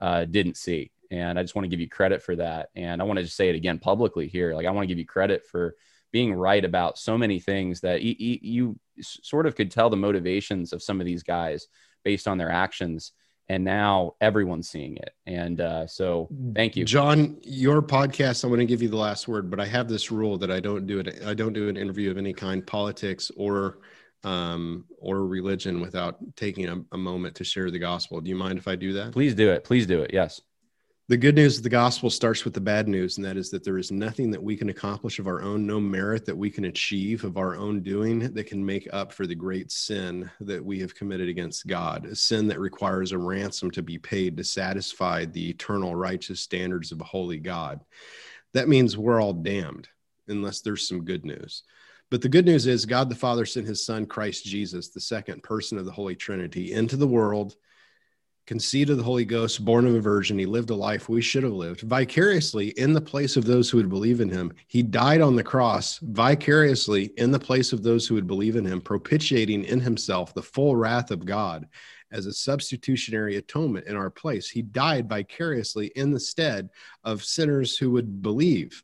uh, 0.00 0.26
didn't 0.26 0.56
see, 0.56 0.90
and 1.12 1.38
I 1.38 1.42
just 1.42 1.54
want 1.54 1.64
to 1.64 1.68
give 1.68 1.78
you 1.78 1.90
credit 1.90 2.22
for 2.22 2.34
that. 2.36 2.70
And 2.74 3.00
I 3.00 3.04
want 3.04 3.18
to 3.18 3.24
just 3.24 3.36
say 3.36 3.50
it 3.50 3.54
again 3.54 3.78
publicly 3.78 4.28
here. 4.28 4.54
Like 4.54 4.66
I 4.66 4.70
want 4.70 4.84
to 4.84 4.88
give 4.88 4.98
you 4.98 5.06
credit 5.06 5.46
for 5.46 5.76
being 6.10 6.32
right 6.32 6.64
about 6.64 6.98
so 6.98 7.18
many 7.18 7.38
things 7.38 7.80
that 7.82 8.00
you, 8.02 8.16
you 8.18 8.78
sort 9.00 9.46
of 9.46 9.54
could 9.54 9.70
tell 9.70 9.90
the 9.90 9.96
motivations 9.96 10.72
of 10.72 10.82
some 10.82 11.00
of 11.00 11.06
these 11.06 11.22
guys 11.22 11.68
based 12.02 12.26
on 12.26 12.38
their 12.38 12.50
actions. 12.50 13.12
And 13.50 13.62
now 13.62 14.14
everyone's 14.22 14.70
seeing 14.70 14.96
it. 14.96 15.10
And 15.26 15.60
uh, 15.60 15.86
so 15.86 16.30
thank 16.54 16.76
you. 16.76 16.86
John 16.86 17.36
your 17.42 17.82
podcast 17.82 18.44
i'm 18.44 18.50
going 18.50 18.60
to 18.60 18.66
give 18.66 18.80
you 18.80 18.88
the 18.88 18.96
last 18.96 19.28
word 19.28 19.50
but 19.50 19.60
i 19.60 19.66
have 19.66 19.88
this 19.88 20.10
rule 20.10 20.38
that 20.38 20.50
i 20.50 20.60
don't 20.60 20.86
do 20.86 21.00
it 21.00 21.22
i 21.26 21.34
don't 21.34 21.52
do 21.52 21.68
an 21.68 21.76
interview 21.76 22.10
of 22.10 22.16
any 22.16 22.32
kind 22.32 22.66
politics 22.66 23.30
or 23.36 23.78
um, 24.24 24.84
or 24.98 25.26
religion 25.26 25.80
without 25.80 26.16
taking 26.36 26.68
a, 26.68 26.80
a 26.92 26.96
moment 26.96 27.34
to 27.34 27.44
share 27.44 27.72
the 27.72 27.78
gospel. 27.80 28.20
Do 28.20 28.30
you 28.30 28.36
mind 28.36 28.56
if 28.56 28.68
i 28.68 28.76
do 28.76 28.92
that? 28.94 29.12
Please 29.12 29.34
do 29.34 29.50
it. 29.50 29.64
Please 29.64 29.86
do 29.86 30.00
it. 30.00 30.12
Yes 30.14 30.40
the 31.08 31.16
good 31.16 31.34
news 31.34 31.56
of 31.56 31.64
the 31.64 31.68
gospel 31.68 32.10
starts 32.10 32.44
with 32.44 32.54
the 32.54 32.60
bad 32.60 32.86
news, 32.86 33.16
and 33.16 33.26
that 33.26 33.36
is 33.36 33.50
that 33.50 33.64
there 33.64 33.76
is 33.76 33.90
nothing 33.90 34.30
that 34.30 34.42
we 34.42 34.56
can 34.56 34.68
accomplish 34.68 35.18
of 35.18 35.26
our 35.26 35.42
own, 35.42 35.66
no 35.66 35.80
merit 35.80 36.24
that 36.24 36.36
we 36.36 36.48
can 36.48 36.66
achieve 36.66 37.24
of 37.24 37.36
our 37.36 37.56
own 37.56 37.82
doing 37.82 38.20
that 38.32 38.46
can 38.46 38.64
make 38.64 38.88
up 38.92 39.12
for 39.12 39.26
the 39.26 39.34
great 39.34 39.72
sin 39.72 40.30
that 40.40 40.64
we 40.64 40.78
have 40.78 40.94
committed 40.94 41.28
against 41.28 41.66
God, 41.66 42.06
a 42.06 42.14
sin 42.14 42.46
that 42.48 42.60
requires 42.60 43.10
a 43.10 43.18
ransom 43.18 43.70
to 43.72 43.82
be 43.82 43.98
paid 43.98 44.36
to 44.36 44.44
satisfy 44.44 45.24
the 45.24 45.50
eternal 45.50 45.96
righteous 45.96 46.40
standards 46.40 46.92
of 46.92 47.00
a 47.00 47.04
holy 47.04 47.38
God. 47.38 47.80
That 48.54 48.68
means 48.68 48.96
we're 48.96 49.20
all 49.20 49.32
damned 49.32 49.88
unless 50.28 50.60
there's 50.60 50.86
some 50.86 51.04
good 51.04 51.24
news. 51.24 51.64
But 52.10 52.22
the 52.22 52.28
good 52.28 52.46
news 52.46 52.66
is 52.66 52.86
God 52.86 53.08
the 53.08 53.14
Father 53.16 53.44
sent 53.44 53.66
his 53.66 53.84
son, 53.84 54.06
Christ 54.06 54.44
Jesus, 54.44 54.90
the 54.90 55.00
second 55.00 55.42
person 55.42 55.78
of 55.78 55.84
the 55.84 55.92
Holy 55.92 56.14
Trinity, 56.14 56.74
into 56.74 56.96
the 56.96 57.06
world 57.06 57.56
conceived 58.46 58.90
of 58.90 58.96
the 58.96 59.02
Holy 59.02 59.24
Ghost, 59.24 59.64
born 59.64 59.86
of 59.86 59.94
a 59.94 60.00
virgin. 60.00 60.38
He 60.38 60.46
lived 60.46 60.70
a 60.70 60.74
life 60.74 61.08
we 61.08 61.22
should 61.22 61.42
have 61.44 61.52
lived 61.52 61.82
vicariously 61.82 62.68
in 62.70 62.92
the 62.92 63.00
place 63.00 63.36
of 63.36 63.44
those 63.44 63.70
who 63.70 63.76
would 63.78 63.88
believe 63.88 64.20
in 64.20 64.28
him. 64.28 64.52
He 64.66 64.82
died 64.82 65.20
on 65.20 65.36
the 65.36 65.44
cross 65.44 65.98
vicariously 66.02 67.12
in 67.16 67.30
the 67.30 67.38
place 67.38 67.72
of 67.72 67.82
those 67.82 68.06
who 68.06 68.14
would 68.14 68.26
believe 68.26 68.56
in 68.56 68.64
him, 68.64 68.80
propitiating 68.80 69.64
in 69.64 69.80
himself 69.80 70.34
the 70.34 70.42
full 70.42 70.76
wrath 70.76 71.10
of 71.10 71.24
God 71.24 71.66
as 72.10 72.26
a 72.26 72.32
substitutionary 72.32 73.36
atonement 73.36 73.86
in 73.86 73.96
our 73.96 74.10
place. 74.10 74.48
He 74.48 74.62
died 74.62 75.08
vicariously 75.08 75.92
in 75.96 76.12
the 76.12 76.20
stead 76.20 76.68
of 77.04 77.24
sinners 77.24 77.76
who 77.76 77.90
would 77.92 78.22
believe. 78.22 78.82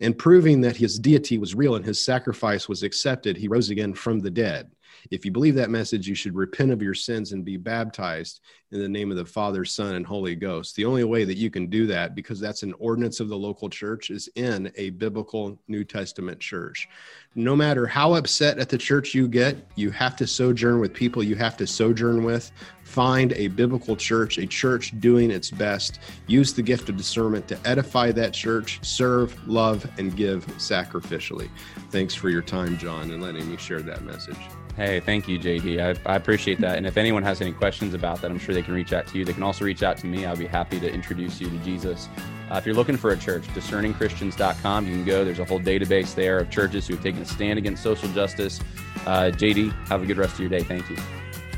And 0.00 0.16
proving 0.16 0.62
that 0.62 0.76
his 0.76 0.98
deity 0.98 1.36
was 1.36 1.54
real 1.54 1.74
and 1.74 1.84
his 1.84 2.02
sacrifice 2.02 2.68
was 2.68 2.82
accepted, 2.82 3.36
he 3.36 3.48
rose 3.48 3.68
again 3.68 3.92
from 3.92 4.20
the 4.20 4.30
dead. 4.30 4.70
If 5.10 5.24
you 5.24 5.30
believe 5.30 5.54
that 5.56 5.70
message, 5.70 6.08
you 6.08 6.14
should 6.14 6.34
repent 6.34 6.70
of 6.70 6.82
your 6.82 6.94
sins 6.94 7.32
and 7.32 7.44
be 7.44 7.56
baptized 7.56 8.40
in 8.72 8.80
the 8.80 8.88
name 8.88 9.10
of 9.10 9.16
the 9.16 9.24
Father, 9.24 9.64
Son, 9.64 9.96
and 9.96 10.06
Holy 10.06 10.36
Ghost. 10.36 10.76
The 10.76 10.84
only 10.84 11.04
way 11.04 11.24
that 11.24 11.36
you 11.36 11.50
can 11.50 11.66
do 11.66 11.86
that, 11.88 12.14
because 12.14 12.38
that's 12.38 12.62
an 12.62 12.74
ordinance 12.78 13.18
of 13.18 13.28
the 13.28 13.36
local 13.36 13.68
church, 13.68 14.10
is 14.10 14.28
in 14.36 14.70
a 14.76 14.90
biblical 14.90 15.58
New 15.66 15.82
Testament 15.82 16.38
church. 16.38 16.88
No 17.34 17.56
matter 17.56 17.86
how 17.86 18.14
upset 18.14 18.58
at 18.58 18.68
the 18.68 18.78
church 18.78 19.14
you 19.14 19.26
get, 19.26 19.56
you 19.74 19.90
have 19.90 20.16
to 20.16 20.26
sojourn 20.26 20.80
with 20.80 20.94
people 20.94 21.22
you 21.22 21.36
have 21.36 21.56
to 21.56 21.66
sojourn 21.66 22.22
with. 22.22 22.52
Find 22.82 23.32
a 23.34 23.48
biblical 23.48 23.96
church, 23.96 24.38
a 24.38 24.46
church 24.46 24.98
doing 25.00 25.30
its 25.30 25.50
best. 25.50 26.00
Use 26.26 26.52
the 26.52 26.62
gift 26.62 26.88
of 26.88 26.96
discernment 26.96 27.48
to 27.48 27.58
edify 27.64 28.12
that 28.12 28.32
church, 28.32 28.80
serve, 28.82 29.36
love, 29.48 29.88
and 29.98 30.16
give 30.16 30.46
sacrificially. 30.58 31.48
Thanks 31.90 32.14
for 32.14 32.30
your 32.30 32.42
time, 32.42 32.78
John, 32.78 33.10
and 33.10 33.22
letting 33.22 33.48
me 33.50 33.56
share 33.56 33.82
that 33.82 34.02
message. 34.02 34.38
Hey, 34.76 35.00
thank 35.00 35.28
you, 35.28 35.38
JD. 35.38 35.80
I, 36.06 36.12
I, 36.12 36.16
appreciate 36.16 36.60
that. 36.60 36.78
And 36.78 36.86
if 36.86 36.96
anyone 36.96 37.22
has 37.22 37.40
any 37.40 37.52
questions 37.52 37.92
about 37.92 38.22
that, 38.22 38.30
I'm 38.30 38.38
sure 38.38 38.54
they 38.54 38.62
can 38.62 38.72
reach 38.72 38.92
out 38.92 39.06
to 39.08 39.18
you. 39.18 39.24
They 39.24 39.32
can 39.32 39.42
also 39.42 39.64
reach 39.64 39.82
out 39.82 39.98
to 39.98 40.06
me. 40.06 40.24
I'll 40.24 40.36
be 40.36 40.46
happy 40.46 40.80
to 40.80 40.90
introduce 40.90 41.40
you 41.40 41.50
to 41.50 41.58
Jesus. 41.58 42.08
Uh, 42.50 42.56
if 42.56 42.66
you're 42.66 42.74
looking 42.74 42.96
for 42.96 43.10
a 43.10 43.16
church, 43.16 43.42
discerningchristians.com, 43.48 44.86
you 44.86 44.92
can 44.92 45.04
go. 45.04 45.24
There's 45.24 45.38
a 45.38 45.44
whole 45.44 45.60
database 45.60 46.14
there 46.14 46.38
of 46.38 46.50
churches 46.50 46.86
who 46.86 46.94
have 46.94 47.02
taken 47.02 47.20
a 47.20 47.26
stand 47.26 47.58
against 47.58 47.82
social 47.82 48.08
justice. 48.10 48.60
Uh, 49.06 49.30
JD, 49.32 49.72
have 49.88 50.02
a 50.02 50.06
good 50.06 50.16
rest 50.16 50.34
of 50.34 50.40
your 50.40 50.48
day. 50.48 50.62
Thank 50.62 50.88
you. 50.88 50.96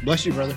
Bless 0.03 0.27
you, 0.27 0.33
brother. 0.33 0.57